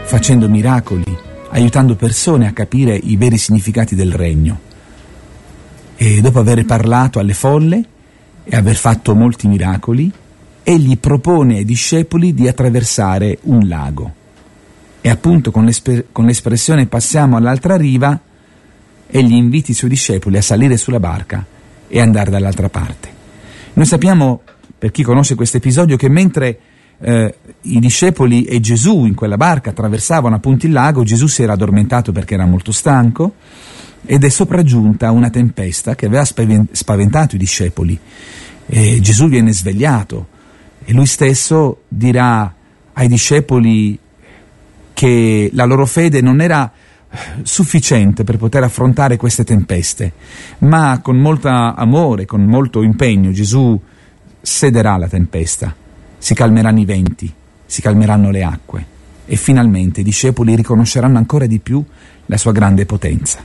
facendo 0.03 0.49
miracoli, 0.49 1.17
aiutando 1.49 1.95
persone 1.95 2.47
a 2.47 2.53
capire 2.53 2.95
i 2.95 3.15
veri 3.15 3.37
significati 3.37 3.95
del 3.95 4.13
regno. 4.13 4.59
E 5.95 6.21
dopo 6.21 6.39
aver 6.39 6.65
parlato 6.65 7.19
alle 7.19 7.33
folle 7.33 7.83
e 8.43 8.55
aver 8.55 8.75
fatto 8.75 9.13
molti 9.15 9.47
miracoli, 9.47 10.11
egli 10.63 10.97
propone 10.97 11.57
ai 11.57 11.65
discepoli 11.65 12.33
di 12.33 12.47
attraversare 12.47 13.39
un 13.43 13.67
lago. 13.67 14.13
E 15.01 15.09
appunto 15.09 15.51
con, 15.51 15.65
l'esper- 15.65 16.07
con 16.11 16.25
l'espressione 16.25 16.85
passiamo 16.85 17.37
all'altra 17.37 17.77
riva, 17.77 18.19
egli 19.07 19.33
invita 19.33 19.71
i 19.71 19.75
suoi 19.75 19.89
discepoli 19.89 20.37
a 20.37 20.41
salire 20.41 20.77
sulla 20.77 20.99
barca 20.99 21.45
e 21.87 21.99
andare 21.99 22.29
dall'altra 22.29 22.69
parte. 22.69 23.09
Noi 23.73 23.85
sappiamo, 23.85 24.41
per 24.77 24.91
chi 24.91 25.03
conosce 25.03 25.35
questo 25.35 25.57
episodio, 25.57 25.95
che 25.95 26.09
mentre 26.09 26.59
eh, 26.99 27.35
i 27.61 27.79
discepoli 27.79 28.43
e 28.43 28.59
Gesù 28.59 29.05
in 29.05 29.15
quella 29.15 29.37
barca 29.37 29.69
attraversavano 29.69 30.35
appunto 30.35 30.65
il 30.65 30.73
lago, 30.73 31.03
Gesù 31.03 31.27
si 31.27 31.43
era 31.43 31.53
addormentato 31.53 32.11
perché 32.11 32.33
era 32.33 32.45
molto 32.45 32.71
stanco 32.71 33.35
ed 34.05 34.23
è 34.23 34.29
sopraggiunta 34.29 35.11
una 35.11 35.29
tempesta 35.29 35.95
che 35.95 36.05
aveva 36.05 36.25
spaventato 36.25 37.35
i 37.35 37.39
discepoli. 37.39 37.97
E 38.65 38.99
Gesù 39.01 39.27
viene 39.27 39.51
svegliato 39.53 40.37
e 40.85 40.93
lui 40.93 41.05
stesso 41.05 41.83
dirà 41.87 42.53
ai 42.93 43.07
discepoli 43.07 43.97
che 44.93 45.49
la 45.53 45.65
loro 45.65 45.85
fede 45.85 46.21
non 46.21 46.41
era 46.41 46.71
sufficiente 47.41 48.23
per 48.23 48.37
poter 48.37 48.63
affrontare 48.63 49.17
queste 49.17 49.43
tempeste, 49.43 50.13
ma 50.59 50.99
con 51.01 51.17
molto 51.17 51.47
amore, 51.47 52.25
con 52.25 52.43
molto 52.43 52.83
impegno 52.83 53.31
Gesù 53.31 53.79
sederà 54.41 54.97
la 54.97 55.07
tempesta, 55.07 55.75
si 56.17 56.33
calmeranno 56.33 56.79
i 56.79 56.85
venti, 56.85 57.33
si 57.65 57.81
calmeranno 57.81 58.29
le 58.29 58.43
acque 58.43 58.85
e 59.25 59.35
finalmente 59.35 60.01
i 60.01 60.03
discepoli 60.03 60.55
riconosceranno 60.55 61.17
ancora 61.17 61.45
di 61.45 61.59
più 61.59 61.83
la 62.25 62.37
sua 62.37 62.51
grande 62.51 62.85
potenza. 62.85 63.39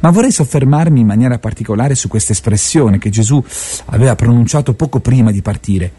Ma 0.00 0.10
vorrei 0.10 0.30
soffermarmi 0.30 1.00
in 1.00 1.06
maniera 1.06 1.38
particolare 1.38 1.94
su 1.94 2.08
questa 2.08 2.32
espressione 2.32 2.98
che 2.98 3.10
Gesù 3.10 3.42
aveva 3.86 4.14
pronunciato 4.16 4.74
poco 4.74 5.00
prima 5.00 5.30
di 5.30 5.42
partire, 5.42 5.92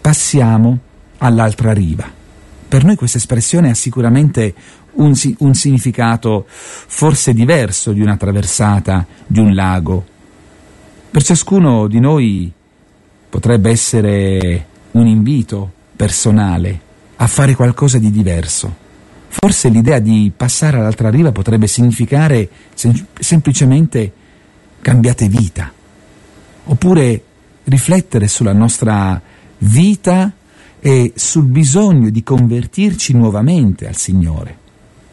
passiamo 0.00 0.78
all'altra 1.18 1.72
riva. 1.72 2.10
Per 2.68 2.84
noi 2.84 2.96
questa 2.96 3.18
espressione 3.18 3.70
ha 3.70 3.74
sicuramente 3.74 4.54
un, 4.92 5.12
un, 5.38 5.54
significato 5.54 6.46
forse 6.48 7.32
diverso 7.32 7.92
di 7.92 8.00
una 8.00 8.16
traversata 8.16 9.06
di 9.26 9.40
un 9.40 9.54
lago. 9.54 10.04
Per 11.10 11.22
ciascuno 11.22 11.88
di 11.88 11.98
noi 11.98 12.52
potrebbe 13.28 13.70
essere 13.70 14.66
un 14.92 15.06
invito 15.06 15.72
personale 15.96 16.80
a 17.16 17.26
fare 17.26 17.54
qualcosa 17.54 17.98
di 17.98 18.10
diverso. 18.10 18.88
Forse 19.28 19.68
l'idea 19.68 19.98
di 19.98 20.32
passare 20.34 20.78
all'altra 20.78 21.10
riva 21.10 21.30
potrebbe 21.30 21.66
significare 21.66 22.48
sem- 22.74 23.06
semplicemente 23.18 24.12
cambiate 24.80 25.28
vita, 25.28 25.72
oppure 26.64 27.22
riflettere 27.64 28.26
sulla 28.26 28.52
nostra 28.52 29.20
vita 29.60 30.32
e 30.78 31.12
sul 31.14 31.44
bisogno 31.44 32.10
di 32.10 32.22
convertirci 32.22 33.12
nuovamente 33.14 33.86
al 33.86 33.96
Signore, 33.96 34.56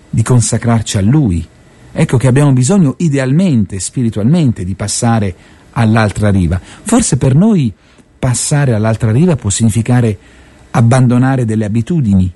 di 0.10 0.22
consacrarci 0.22 0.98
a 0.98 1.02
Lui. 1.02 1.46
Ecco 1.92 2.18
che 2.18 2.28
abbiamo 2.28 2.54
bisogno 2.54 2.96
idealmente, 3.00 3.80
spiritualmente, 3.80 4.64
di 4.64 4.76
passare 4.76 5.36
all'altra 5.72 6.30
riva. 6.30 6.60
Forse 6.62 7.18
per 7.18 7.36
noi 7.36 7.74
passare 8.20 8.74
all'altra 8.74 9.12
riva 9.12 9.36
può 9.36 9.50
significare 9.50 10.18
abbandonare 10.72 11.44
delle 11.44 11.66
abitudini, 11.66 12.32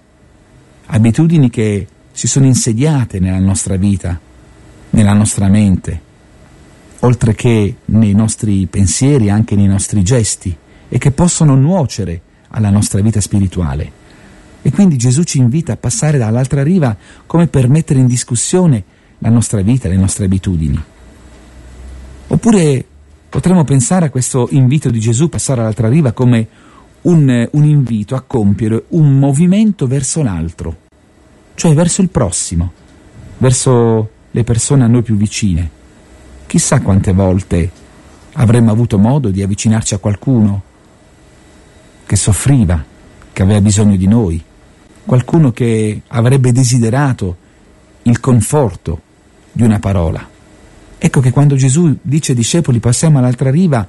abitudini 0.87 1.49
che 1.49 1.87
si 2.11 2.27
sono 2.27 2.45
insediate 2.45 3.19
nella 3.19 3.39
nostra 3.39 3.77
vita, 3.77 4.19
nella 4.89 5.13
nostra 5.13 5.47
mente, 5.47 6.01
oltre 6.99 7.33
che 7.33 7.75
nei 7.85 8.13
nostri 8.13 8.67
pensieri, 8.67 9.29
anche 9.29 9.55
nei 9.55 9.67
nostri 9.67 10.03
gesti 10.03 10.55
e 10.93 10.97
che 10.97 11.11
possono 11.11 11.55
nuocere 11.55 12.21
alla 12.49 12.69
nostra 12.69 12.99
vita 12.99 13.21
spirituale. 13.21 13.99
E 14.61 14.71
quindi 14.71 14.97
Gesù 14.97 15.23
ci 15.23 15.37
invita 15.37 15.71
a 15.71 15.77
passare 15.77 16.17
dall'altra 16.17 16.63
riva 16.63 16.95
come 17.25 17.47
per 17.47 17.69
mettere 17.69 18.01
in 18.01 18.07
discussione 18.07 18.83
la 19.19 19.29
nostra 19.29 19.61
vita, 19.61 19.87
le 19.87 19.95
nostre 19.95 20.25
abitudini. 20.25 20.83
Oppure 22.27 22.85
potremmo 23.29 23.63
pensare 23.63 24.07
a 24.07 24.09
questo 24.09 24.49
invito 24.51 24.89
di 24.89 24.99
Gesù, 24.99 25.29
passare 25.29 25.61
all'altra 25.61 25.87
riva, 25.87 26.11
come 26.11 26.47
un, 27.03 27.47
un 27.49 27.63
invito 27.63 28.15
a 28.15 28.21
compiere 28.27 28.83
un 28.89 29.17
movimento 29.17 29.87
verso 29.87 30.21
l'altro, 30.21 30.75
cioè 31.55 31.73
verso 31.73 32.01
il 32.01 32.09
prossimo, 32.09 32.73
verso 33.37 34.09
le 34.29 34.43
persone 34.43 34.83
a 34.83 34.87
noi 34.87 35.03
più 35.03 35.15
vicine. 35.15 35.69
Chissà 36.47 36.81
quante 36.81 37.13
volte 37.13 37.71
avremmo 38.33 38.71
avuto 38.71 38.97
modo 38.97 39.29
di 39.29 39.41
avvicinarci 39.41 39.93
a 39.93 39.99
qualcuno 39.99 40.63
che 42.11 42.17
soffriva, 42.17 42.83
che 43.31 43.41
aveva 43.41 43.61
bisogno 43.61 43.95
di 43.95 44.05
noi, 44.05 44.43
qualcuno 45.05 45.53
che 45.53 46.01
avrebbe 46.07 46.51
desiderato 46.51 47.37
il 48.01 48.19
conforto 48.19 49.01
di 49.49 49.63
una 49.63 49.79
parola. 49.79 50.27
Ecco 50.97 51.21
che 51.21 51.31
quando 51.31 51.55
Gesù 51.55 51.97
dice 52.01 52.31
ai 52.31 52.37
discepoli 52.37 52.79
passiamo 52.79 53.19
all'altra 53.19 53.49
riva 53.49 53.87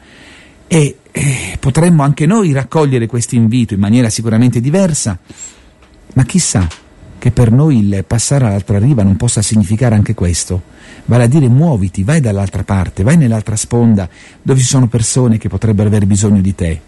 e, 0.68 0.98
e 1.10 1.56
potremmo 1.58 2.04
anche 2.04 2.24
noi 2.24 2.52
raccogliere 2.52 3.08
questo 3.08 3.34
invito 3.34 3.74
in 3.74 3.80
maniera 3.80 4.08
sicuramente 4.08 4.60
diversa, 4.60 5.18
ma 6.14 6.22
chissà 6.22 6.68
che 7.18 7.32
per 7.32 7.50
noi 7.50 7.78
il 7.78 8.04
passare 8.06 8.46
all'altra 8.46 8.78
riva 8.78 9.02
non 9.02 9.16
possa 9.16 9.42
significare 9.42 9.96
anche 9.96 10.14
questo, 10.14 10.62
vale 11.06 11.24
a 11.24 11.26
dire 11.26 11.48
muoviti, 11.48 12.04
vai 12.04 12.20
dall'altra 12.20 12.62
parte, 12.62 13.02
vai 13.02 13.16
nell'altra 13.16 13.56
sponda 13.56 14.08
dove 14.40 14.60
ci 14.60 14.66
sono 14.66 14.86
persone 14.86 15.38
che 15.38 15.48
potrebbero 15.48 15.88
aver 15.88 16.06
bisogno 16.06 16.40
di 16.40 16.54
te, 16.54 16.80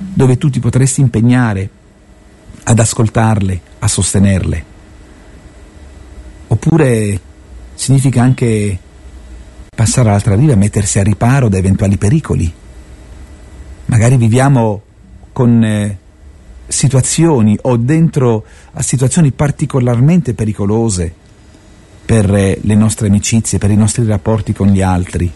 dove 0.00 0.38
tu 0.38 0.48
ti 0.48 0.60
potresti 0.60 1.00
impegnare 1.00 1.68
ad 2.64 2.78
ascoltarle, 2.78 3.60
a 3.78 3.88
sostenerle. 3.88 4.64
Oppure 6.48 7.20
significa 7.74 8.22
anche 8.22 8.78
passare 9.74 10.08
all'altra 10.08 10.34
riva, 10.34 10.54
mettersi 10.56 10.98
a 10.98 11.02
riparo 11.02 11.48
da 11.48 11.58
eventuali 11.58 11.96
pericoli. 11.96 12.52
Magari 13.86 14.16
viviamo 14.16 14.82
con 15.32 15.62
eh, 15.62 15.98
situazioni 16.66 17.56
o 17.62 17.76
dentro 17.76 18.44
a 18.72 18.82
situazioni 18.82 19.32
particolarmente 19.32 20.34
pericolose 20.34 21.12
per 22.04 22.34
eh, 22.34 22.58
le 22.60 22.74
nostre 22.74 23.08
amicizie, 23.08 23.58
per 23.58 23.70
i 23.70 23.76
nostri 23.76 24.04
rapporti 24.04 24.52
con 24.52 24.68
gli 24.68 24.82
altri, 24.82 25.30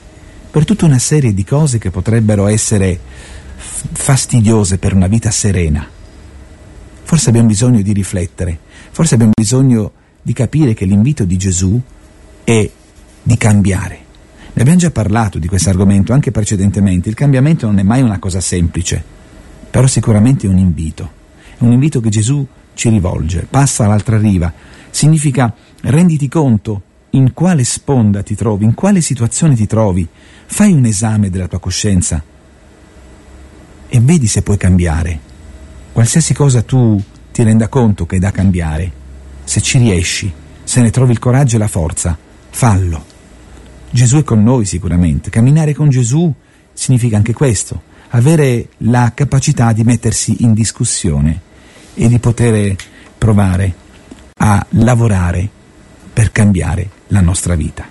per 0.50 0.64
tutta 0.64 0.84
una 0.84 0.98
serie 0.98 1.32
di 1.32 1.44
cose 1.44 1.78
che 1.78 1.90
potrebbero 1.90 2.46
essere 2.46 2.98
fastidiose 3.92 4.78
per 4.78 4.94
una 4.94 5.06
vita 5.06 5.30
serena. 5.30 5.86
Forse 7.02 7.28
abbiamo 7.28 7.48
bisogno 7.48 7.82
di 7.82 7.92
riflettere, 7.92 8.58
forse 8.90 9.14
abbiamo 9.14 9.32
bisogno 9.34 9.92
di 10.22 10.32
capire 10.32 10.72
che 10.74 10.86
l'invito 10.86 11.24
di 11.24 11.36
Gesù 11.36 11.80
è 12.42 12.70
di 13.22 13.36
cambiare. 13.36 13.98
Ne 14.54 14.62
abbiamo 14.62 14.78
già 14.78 14.90
parlato 14.90 15.38
di 15.38 15.48
questo 15.48 15.68
argomento 15.68 16.12
anche 16.12 16.30
precedentemente. 16.30 17.08
Il 17.08 17.14
cambiamento 17.14 17.66
non 17.66 17.78
è 17.78 17.82
mai 17.82 18.02
una 18.02 18.18
cosa 18.18 18.40
semplice, 18.40 19.02
però 19.68 19.86
sicuramente 19.86 20.46
è 20.46 20.50
un 20.50 20.58
invito. 20.58 21.22
È 21.58 21.62
un 21.64 21.72
invito 21.72 22.00
che 22.00 22.08
Gesù 22.08 22.46
ci 22.74 22.88
rivolge. 22.88 23.46
Passa 23.48 23.84
all'altra 23.84 24.18
riva. 24.18 24.52
Significa 24.90 25.52
renditi 25.82 26.28
conto 26.28 26.82
in 27.10 27.32
quale 27.32 27.64
sponda 27.64 28.22
ti 28.22 28.34
trovi, 28.34 28.64
in 28.64 28.74
quale 28.74 29.00
situazione 29.00 29.54
ti 29.54 29.66
trovi. 29.66 30.06
Fai 30.46 30.72
un 30.72 30.84
esame 30.84 31.30
della 31.30 31.48
tua 31.48 31.58
coscienza 31.58 32.22
e 33.94 34.00
vedi 34.00 34.26
se 34.26 34.42
puoi 34.42 34.56
cambiare. 34.56 35.20
Qualsiasi 35.92 36.34
cosa 36.34 36.62
tu 36.62 37.00
ti 37.30 37.44
renda 37.44 37.68
conto 37.68 38.06
che 38.06 38.16
è 38.16 38.18
da 38.18 38.32
cambiare, 38.32 38.90
se 39.44 39.60
ci 39.60 39.78
riesci, 39.78 40.32
se 40.64 40.80
ne 40.80 40.90
trovi 40.90 41.12
il 41.12 41.20
coraggio 41.20 41.54
e 41.54 41.58
la 41.60 41.68
forza, 41.68 42.18
fallo. 42.50 43.04
Gesù 43.90 44.16
è 44.16 44.24
con 44.24 44.42
noi 44.42 44.64
sicuramente. 44.64 45.30
Camminare 45.30 45.74
con 45.74 45.90
Gesù 45.90 46.32
significa 46.72 47.16
anche 47.16 47.32
questo, 47.32 47.82
avere 48.08 48.70
la 48.78 49.12
capacità 49.14 49.72
di 49.72 49.84
mettersi 49.84 50.38
in 50.40 50.54
discussione 50.54 51.40
e 51.94 52.08
di 52.08 52.18
poter 52.18 52.74
provare 53.16 53.74
a 54.38 54.66
lavorare 54.70 55.48
per 56.12 56.32
cambiare 56.32 56.90
la 57.08 57.20
nostra 57.20 57.54
vita. 57.54 57.86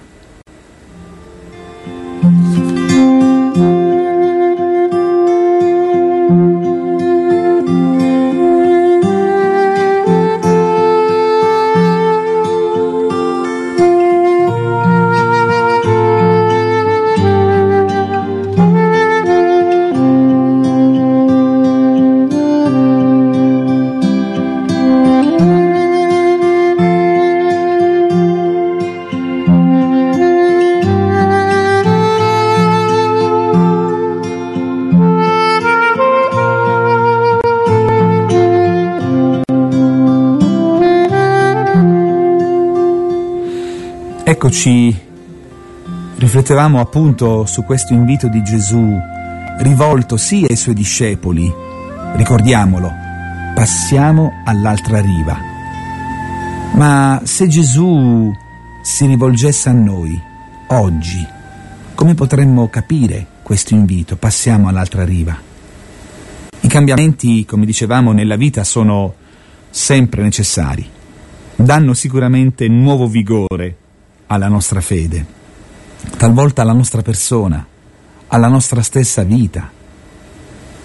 Eccoci, 44.54 44.96
riflettevamo 46.18 46.80
appunto 46.80 47.48
su 47.48 47.64
questo 47.64 47.94
invito 47.94 48.28
di 48.28 48.44
Gesù 48.44 48.96
rivolto 49.58 50.16
sì 50.16 50.46
ai 50.48 50.56
suoi 50.56 50.76
discepoli, 50.76 51.52
ricordiamolo, 52.14 52.92
passiamo 53.56 54.44
all'altra 54.46 55.02
riva. 55.02 55.36
Ma 56.76 57.20
se 57.24 57.48
Gesù 57.48 58.32
si 58.84 59.08
rivolgesse 59.08 59.70
a 59.70 59.72
noi 59.72 60.22
oggi, 60.68 61.28
come 61.96 62.14
potremmo 62.14 62.70
capire 62.70 63.26
questo 63.42 63.74
invito? 63.74 64.18
Passiamo 64.18 64.68
all'altra 64.68 65.04
riva. 65.04 65.36
I 66.60 66.68
cambiamenti, 66.68 67.44
come 67.46 67.66
dicevamo, 67.66 68.12
nella 68.12 68.36
vita 68.36 68.64
sono 68.64 69.16
sempre 69.72 70.22
necessari, 70.22 70.88
danno 71.56 71.96
sicuramente 71.96 72.68
nuovo 72.68 73.08
vigore 73.08 73.78
alla 74.34 74.48
nostra 74.48 74.82
fede, 74.82 75.26
talvolta 76.18 76.62
alla 76.62 76.74
nostra 76.74 77.02
persona, 77.02 77.66
alla 78.28 78.48
nostra 78.48 78.82
stessa 78.82 79.24
vita. 79.24 79.72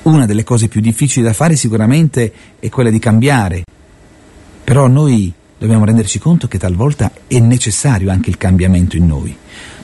Una 0.02 0.26
delle 0.26 0.44
cose 0.44 0.68
più 0.68 0.80
difficili 0.80 1.24
da 1.24 1.32
fare 1.32 1.56
sicuramente 1.56 2.32
è 2.58 2.68
quella 2.68 2.90
di 2.90 2.98
cambiare, 2.98 3.64
però 4.64 4.86
noi 4.86 5.32
dobbiamo 5.58 5.84
renderci 5.84 6.18
conto 6.18 6.46
che 6.46 6.58
talvolta 6.58 7.10
è 7.26 7.38
necessario 7.40 8.10
anche 8.10 8.30
il 8.30 8.38
cambiamento 8.38 8.96
in 8.96 9.06
noi. 9.06 9.36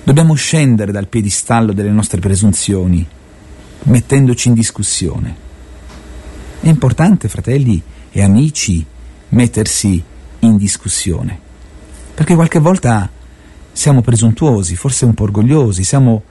Dobbiamo 0.03 0.35
scendere 0.35 0.93
dal 0.93 1.09
piedistallo 1.09 1.73
delle 1.73 1.91
nostre 1.91 2.21
presunzioni, 2.21 3.07
mettendoci 3.85 4.49
in 4.49 4.55
discussione. 4.55 5.37
È 6.61 6.69
importante, 6.69 7.29
fratelli 7.29 7.83
e 8.11 8.23
amici, 8.23 8.85
mettersi 9.31 10.03
in 10.41 10.57
discussione, 10.57 11.39
perché 12.15 12.35
qualche 12.35 12.59
volta 12.59 13.11
siamo 13.75 14.03
presuntuosi, 14.03 14.77
forse 14.77 15.05
un 15.05 15.15
po' 15.15 15.25
orgogliosi, 15.25 15.83
siamo 15.83 16.23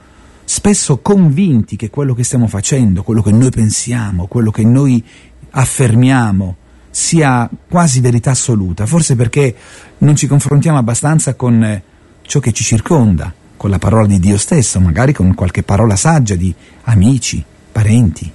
spesso 0.44 0.98
convinti 0.98 1.76
che 1.76 1.90
quello 1.90 2.14
che 2.14 2.24
stiamo 2.24 2.46
facendo, 2.46 3.02
quello 3.02 3.22
che 3.22 3.32
noi 3.32 3.50
pensiamo, 3.50 4.26
quello 4.26 4.50
che 4.50 4.64
noi 4.64 5.04
affermiamo, 5.50 6.56
sia 6.90 7.48
quasi 7.68 8.00
verità 8.00 8.30
assoluta, 8.30 8.86
forse 8.86 9.14
perché 9.14 9.54
non 9.98 10.16
ci 10.16 10.26
confrontiamo 10.26 10.78
abbastanza 10.78 11.34
con 11.34 11.82
ciò 12.22 12.40
che 12.40 12.52
ci 12.52 12.64
circonda, 12.64 13.32
con 13.56 13.68
la 13.68 13.78
parola 13.78 14.06
di 14.06 14.18
Dio 14.18 14.38
stesso, 14.38 14.80
magari 14.80 15.12
con 15.12 15.34
qualche 15.34 15.62
parola 15.62 15.96
saggia 15.96 16.36
di 16.36 16.52
amici, 16.84 17.44
parenti. 17.70 18.30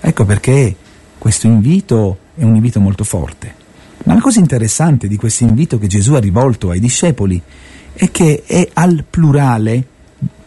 Ecco 0.00 0.24
perché 0.26 0.76
questo 1.16 1.46
invito 1.46 2.18
è 2.34 2.44
un 2.44 2.54
invito 2.54 2.78
molto 2.78 3.04
forte. 3.04 3.54
Ma 4.04 4.12
la 4.12 4.20
cosa 4.20 4.38
interessante 4.38 5.08
di 5.08 5.16
questo 5.16 5.44
invito 5.44 5.78
che 5.78 5.86
Gesù 5.86 6.12
ha 6.12 6.20
rivolto 6.20 6.68
ai 6.68 6.80
discepoli 6.80 7.40
è 7.94 8.10
che 8.10 8.42
è 8.44 8.68
al 8.74 9.04
plurale, 9.08 9.86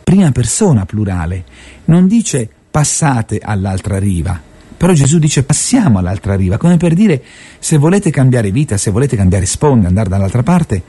prima 0.04 0.32
persona 0.32 0.86
plurale, 0.86 1.44
non 1.86 2.08
dice 2.08 2.48
passate 2.70 3.40
all'altra 3.40 3.98
riva, 3.98 4.40
però 4.76 4.94
Gesù 4.94 5.18
dice 5.18 5.44
passiamo 5.44 5.98
all'altra 5.98 6.36
riva, 6.36 6.58
come 6.58 6.78
per 6.78 6.94
dire 6.94 7.24
se 7.58 7.78
volete 7.78 8.12
cambiare 8.12 8.52
vita, 8.52 8.78
se 8.78 8.92
volete 8.92 9.16
cambiare 9.16 9.46
sponda, 9.46 9.88
andare 9.88 10.10
dall'altra 10.10 10.44
parte, 10.44 10.84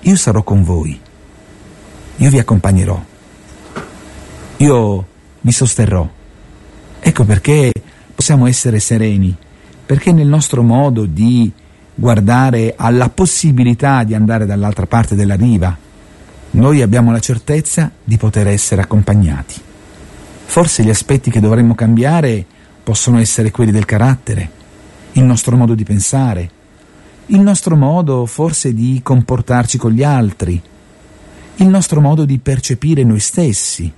io 0.00 0.16
sarò 0.16 0.42
con 0.42 0.62
voi, 0.62 0.98
io 2.16 2.30
vi 2.30 2.38
accompagnerò, 2.38 3.04
io 4.58 5.06
vi 5.40 5.52
sosterrò. 5.52 6.08
Ecco 7.00 7.24
perché 7.24 7.72
possiamo 8.14 8.46
essere 8.46 8.78
sereni, 8.78 9.36
perché 9.84 10.12
nel 10.12 10.28
nostro 10.28 10.62
modo 10.62 11.04
di 11.04 11.52
guardare 11.94 12.74
alla 12.76 13.10
possibilità 13.10 14.04
di 14.04 14.14
andare 14.14 14.46
dall'altra 14.46 14.86
parte 14.86 15.14
della 15.14 15.36
riva, 15.36 15.76
noi 16.54 16.82
abbiamo 16.82 17.10
la 17.10 17.18
certezza 17.18 17.90
di 18.02 18.16
poter 18.16 18.46
essere 18.46 18.80
accompagnati. 18.80 19.60
Forse 20.44 20.84
gli 20.84 20.90
aspetti 20.90 21.30
che 21.30 21.40
dovremmo 21.40 21.74
cambiare 21.74 22.44
possono 22.82 23.18
essere 23.18 23.50
quelli 23.50 23.72
del 23.72 23.84
carattere, 23.84 24.50
il 25.12 25.24
nostro 25.24 25.56
modo 25.56 25.74
di 25.74 25.82
pensare, 25.82 26.50
il 27.26 27.40
nostro 27.40 27.74
modo 27.74 28.24
forse 28.26 28.72
di 28.72 29.00
comportarci 29.02 29.78
con 29.78 29.90
gli 29.92 30.04
altri, 30.04 30.60
il 31.56 31.66
nostro 31.66 32.00
modo 32.00 32.24
di 32.24 32.38
percepire 32.38 33.02
noi 33.02 33.20
stessi. 33.20 33.92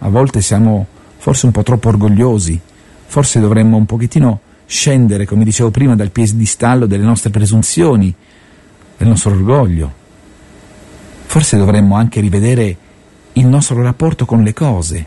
A 0.00 0.08
volte 0.08 0.42
siamo 0.42 0.86
forse 1.16 1.46
un 1.46 1.52
po' 1.52 1.62
troppo 1.62 1.88
orgogliosi, 1.88 2.60
forse 3.06 3.40
dovremmo 3.40 3.78
un 3.78 3.86
pochettino 3.86 4.40
scendere, 4.66 5.24
come 5.24 5.44
dicevo 5.44 5.70
prima, 5.70 5.94
dal 5.94 6.10
piedistallo 6.10 6.84
delle 6.84 7.04
nostre 7.04 7.30
presunzioni, 7.30 8.14
del 8.98 9.08
nostro 9.08 9.30
orgoglio. 9.30 10.00
Forse 11.32 11.56
dovremmo 11.56 11.96
anche 11.96 12.20
rivedere 12.20 12.76
il 13.32 13.46
nostro 13.46 13.80
rapporto 13.80 14.26
con 14.26 14.42
le 14.42 14.52
cose, 14.52 15.06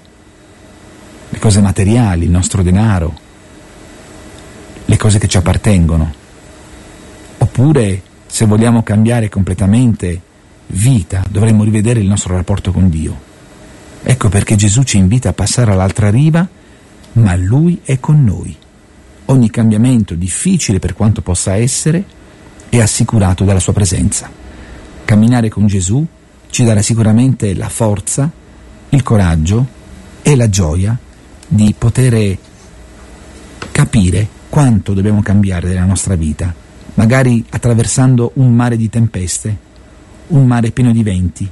le 1.30 1.38
cose 1.38 1.62
materiali, 1.62 2.24
il 2.24 2.32
nostro 2.32 2.64
denaro, 2.64 3.14
le 4.86 4.98
cose 4.98 5.20
che 5.20 5.28
ci 5.28 5.38
appartengono. 5.38 6.12
Oppure, 7.38 8.02
se 8.26 8.46
vogliamo 8.48 8.82
cambiare 8.82 9.30
completamente 9.30 10.20
vita, 10.66 11.24
dovremmo 11.30 11.64
rivedere 11.64 12.00
il 12.00 12.08
nostro 12.08 12.36
rapporto 12.36 12.72
con 12.72 12.90
Dio. 12.90 13.16
Ecco 14.02 14.28
perché 14.28 14.56
Gesù 14.56 14.82
ci 14.82 14.98
invita 14.98 15.30
a 15.30 15.34
passare 15.34 15.74
all'altra 15.74 16.10
riva, 16.10 16.48
ma 17.12 17.36
Lui 17.36 17.82
è 17.84 18.00
con 18.00 18.24
noi. 18.24 18.58
Ogni 19.26 19.52
cambiamento, 19.52 20.16
difficile 20.16 20.80
per 20.80 20.96
quanto 20.96 21.22
possa 21.22 21.56
essere, 21.56 22.04
è 22.70 22.82
assicurato 22.82 23.44
dalla 23.44 23.60
sua 23.60 23.74
presenza. 23.74 24.45
Camminare 25.06 25.50
con 25.50 25.68
Gesù 25.68 26.04
ci 26.50 26.64
darà 26.64 26.82
sicuramente 26.82 27.54
la 27.54 27.70
forza, 27.70 28.30
il 28.90 29.04
coraggio 29.04 29.68
e 30.24 30.36
la 30.36 30.50
gioia 30.50 30.98
di 31.48 31.76
poter 31.78 32.38
capire 33.72 34.28
quanto 34.50 34.94
dobbiamo 34.94 35.22
cambiare 35.22 35.68
della 35.68 35.86
nostra 35.86 36.16
vita, 36.16 36.54
magari 36.96 37.46
attraversando 37.50 38.32
un 38.36 38.54
mare 38.56 38.78
di 38.78 38.90
tempeste, 38.90 39.58
un 40.28 40.48
mare 40.48 40.72
pieno 40.72 40.92
di 40.92 41.04
venti, 41.04 41.48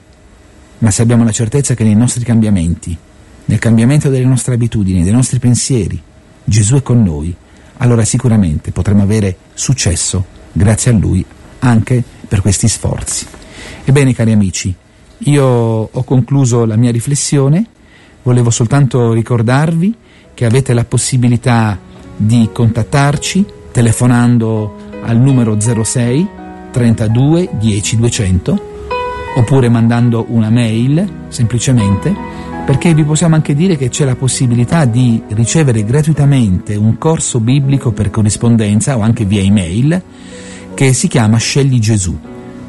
ma 0.80 0.90
se 0.90 1.04
abbiamo 1.04 1.24
la 1.24 1.32
certezza 1.32 1.76
che 1.76 1.84
nei 1.84 1.96
nostri 1.96 2.24
cambiamenti, 2.24 2.98
nel 3.46 3.60
cambiamento 3.60 4.10
delle 4.10 4.26
nostre 4.26 4.56
abitudini, 4.56 5.04
dei 5.04 5.12
nostri 5.12 5.38
pensieri, 5.38 6.02
Gesù 6.44 6.78
è 6.78 6.82
con 6.82 7.04
noi, 7.04 7.36
allora 7.78 8.04
sicuramente 8.04 8.72
potremo 8.72 9.04
avere 9.04 9.38
successo 9.54 10.26
grazie 10.52 10.92
a 10.92 10.96
Lui 10.96 11.24
anche 11.60 12.04
per 12.28 12.42
questi 12.42 12.68
sforzi. 12.68 13.28
Ebbene 13.86 14.14
cari 14.14 14.32
amici, 14.32 14.74
io 15.18 15.46
ho 15.46 16.04
concluso 16.04 16.66
la 16.66 16.76
mia 16.76 16.92
riflessione, 16.92 17.66
volevo 18.24 18.50
soltanto 18.50 19.14
ricordarvi 19.14 19.94
che 20.34 20.46
avete 20.46 20.74
la 20.74 20.86
possibilità 20.86 21.78
di 22.16 22.50
contattarci 22.52 23.46
telefonando 23.72 24.76
al 25.04 25.20
numero 25.20 25.58
06 25.60 26.28
32 26.72 27.50
10 27.60 27.98
200 27.98 28.72
oppure 29.36 29.70
mandando 29.70 30.26
una 30.30 30.50
mail 30.50 31.26
semplicemente 31.28 32.14
perché 32.66 32.94
vi 32.94 33.04
possiamo 33.04 33.36
anche 33.36 33.54
dire 33.54 33.76
che 33.76 33.90
c'è 33.90 34.06
la 34.06 34.16
possibilità 34.16 34.86
di 34.86 35.22
ricevere 35.30 35.84
gratuitamente 35.84 36.76
un 36.76 36.98
corso 36.98 37.40
biblico 37.40 37.92
per 37.92 38.10
corrispondenza 38.10 38.98
o 38.98 39.02
anche 39.02 39.26
via 39.26 39.42
email 39.42 40.02
che 40.74 40.94
si 40.94 41.08
chiama 41.08 41.38
Scegli 41.38 41.80
Gesù. 41.80 42.18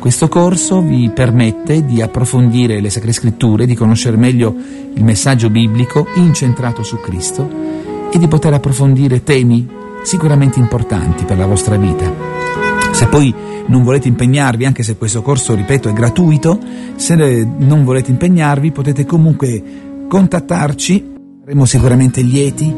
Questo 0.04 0.28
corso 0.28 0.82
vi 0.82 1.08
permette 1.14 1.82
di 1.82 2.02
approfondire 2.02 2.78
le 2.78 2.90
Sacre 2.90 3.10
Scritture, 3.10 3.64
di 3.64 3.74
conoscere 3.74 4.18
meglio 4.18 4.54
il 4.92 5.02
messaggio 5.02 5.48
biblico 5.48 6.06
incentrato 6.16 6.82
su 6.82 7.00
Cristo 7.00 7.48
e 8.12 8.18
di 8.18 8.28
poter 8.28 8.52
approfondire 8.52 9.22
temi 9.22 9.66
sicuramente 10.02 10.58
importanti 10.58 11.24
per 11.24 11.38
la 11.38 11.46
vostra 11.46 11.78
vita. 11.78 12.12
Se 12.90 13.06
poi 13.06 13.34
non 13.68 13.82
volete 13.82 14.08
impegnarvi, 14.08 14.66
anche 14.66 14.82
se 14.82 14.98
questo 14.98 15.22
corso, 15.22 15.54
ripeto, 15.54 15.88
è 15.88 15.94
gratuito, 15.94 16.60
se 16.96 17.14
non 17.56 17.82
volete 17.82 18.10
impegnarvi 18.10 18.72
potete 18.72 19.06
comunque 19.06 19.62
contattarci, 20.06 21.12
saremo 21.40 21.64
sicuramente 21.64 22.20
lieti 22.20 22.70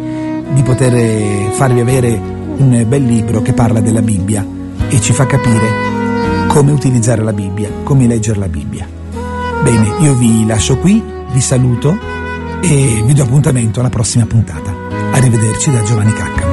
di 0.52 0.62
poter 0.62 1.50
farvi 1.54 1.80
avere 1.80 2.20
un 2.58 2.84
bel 2.86 3.02
libro 3.02 3.42
che 3.42 3.52
parla 3.52 3.80
della 3.80 4.00
Bibbia 4.00 4.46
e 4.88 5.00
ci 5.00 5.12
fa 5.12 5.26
capire 5.26 5.95
come 6.56 6.72
utilizzare 6.72 7.22
la 7.22 7.34
Bibbia, 7.34 7.68
come 7.82 8.06
leggere 8.06 8.38
la 8.38 8.48
Bibbia. 8.48 8.88
Bene, 9.62 9.96
io 10.00 10.14
vi 10.14 10.46
lascio 10.46 10.78
qui, 10.78 11.04
vi 11.30 11.40
saluto 11.42 11.98
e 12.62 13.02
vi 13.04 13.12
do 13.12 13.24
appuntamento 13.24 13.80
alla 13.80 13.90
prossima 13.90 14.24
puntata. 14.24 14.74
Arrivederci 15.12 15.70
da 15.70 15.82
Giovanni 15.82 16.14
Caccamo. 16.14 16.45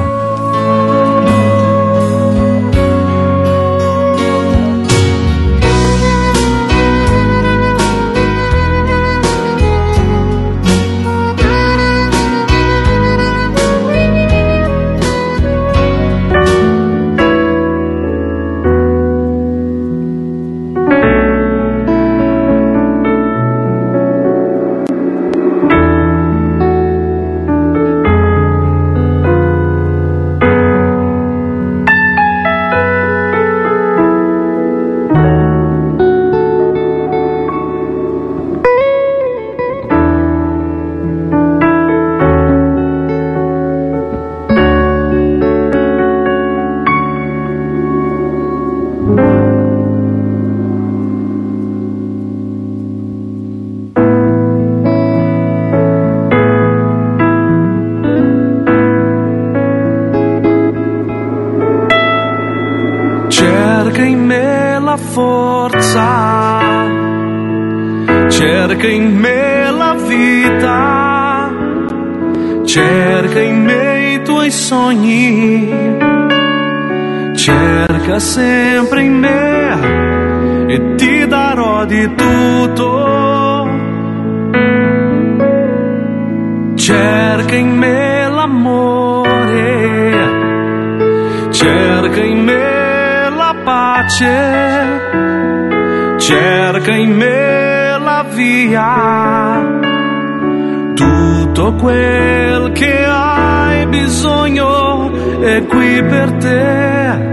È 105.44 105.64
qui 105.66 106.02
per 106.02 106.32
te. 106.44 107.32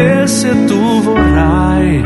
E 0.00 0.26
se 0.26 0.64
tu 0.64 1.00
vorrai, 1.02 2.04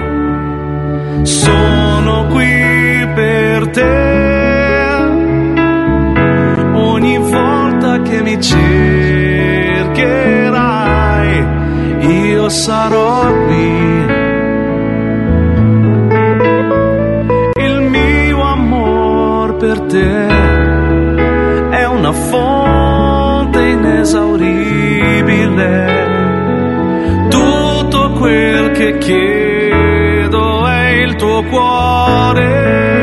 sono 1.23 2.27
qui 2.27 3.09
per 3.15 3.69
te. 3.71 4.11
Ogni 6.75 7.17
volta 7.19 8.03
che 8.03 8.23
mi 8.23 8.39
cercherai, 8.41 8.67
io 12.01 12.49
sarò 12.51 13.12
quel 28.23 28.71
che 28.71 28.99
chiedo 28.99 30.65
è 30.69 30.91
il 30.91 31.17
tuo 31.17 31.43
cuore. 31.43 33.02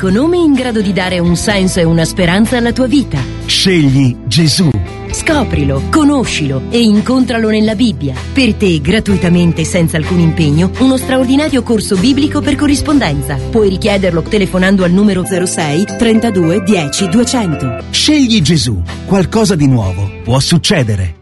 L'unico 0.00 0.10
nome 0.10 0.38
in 0.38 0.54
grado 0.54 0.80
di 0.80 0.94
dare 0.94 1.18
un 1.18 1.36
senso 1.36 1.78
e 1.78 1.84
una 1.84 2.06
speranza 2.06 2.56
alla 2.56 2.72
tua 2.72 2.86
vita. 2.86 3.22
Scegli 3.44 4.16
Gesù. 4.24 4.70
Scoprilo, 5.10 5.82
conoscilo 5.90 6.62
e 6.70 6.80
incontralo 6.80 7.50
nella 7.50 7.74
Bibbia. 7.74 8.14
Per 8.32 8.54
te, 8.54 8.80
gratuitamente, 8.80 9.64
senza 9.64 9.98
alcun 9.98 10.20
impegno, 10.20 10.70
uno 10.78 10.96
straordinario 10.96 11.62
corso 11.62 11.96
biblico 11.96 12.40
per 12.40 12.54
corrispondenza. 12.54 13.36
Puoi 13.50 13.68
richiederlo 13.68 14.22
telefonando 14.22 14.84
al 14.84 14.92
numero 14.92 15.22
06 15.22 15.84
32 15.98 16.62
10 16.62 17.08
200. 17.08 17.84
Scegli 17.90 18.40
Gesù. 18.40 18.82
Qualcosa 19.04 19.54
di 19.54 19.66
nuovo 19.66 20.08
può 20.24 20.40
succedere. 20.40 21.19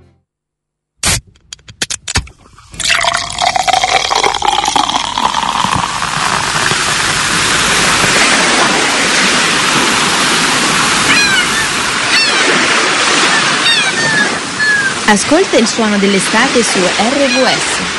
Ascolta 15.11 15.57
il 15.57 15.67
suono 15.67 15.97
dell'estate 15.97 16.63
su 16.63 16.79
RVS. 16.81 17.98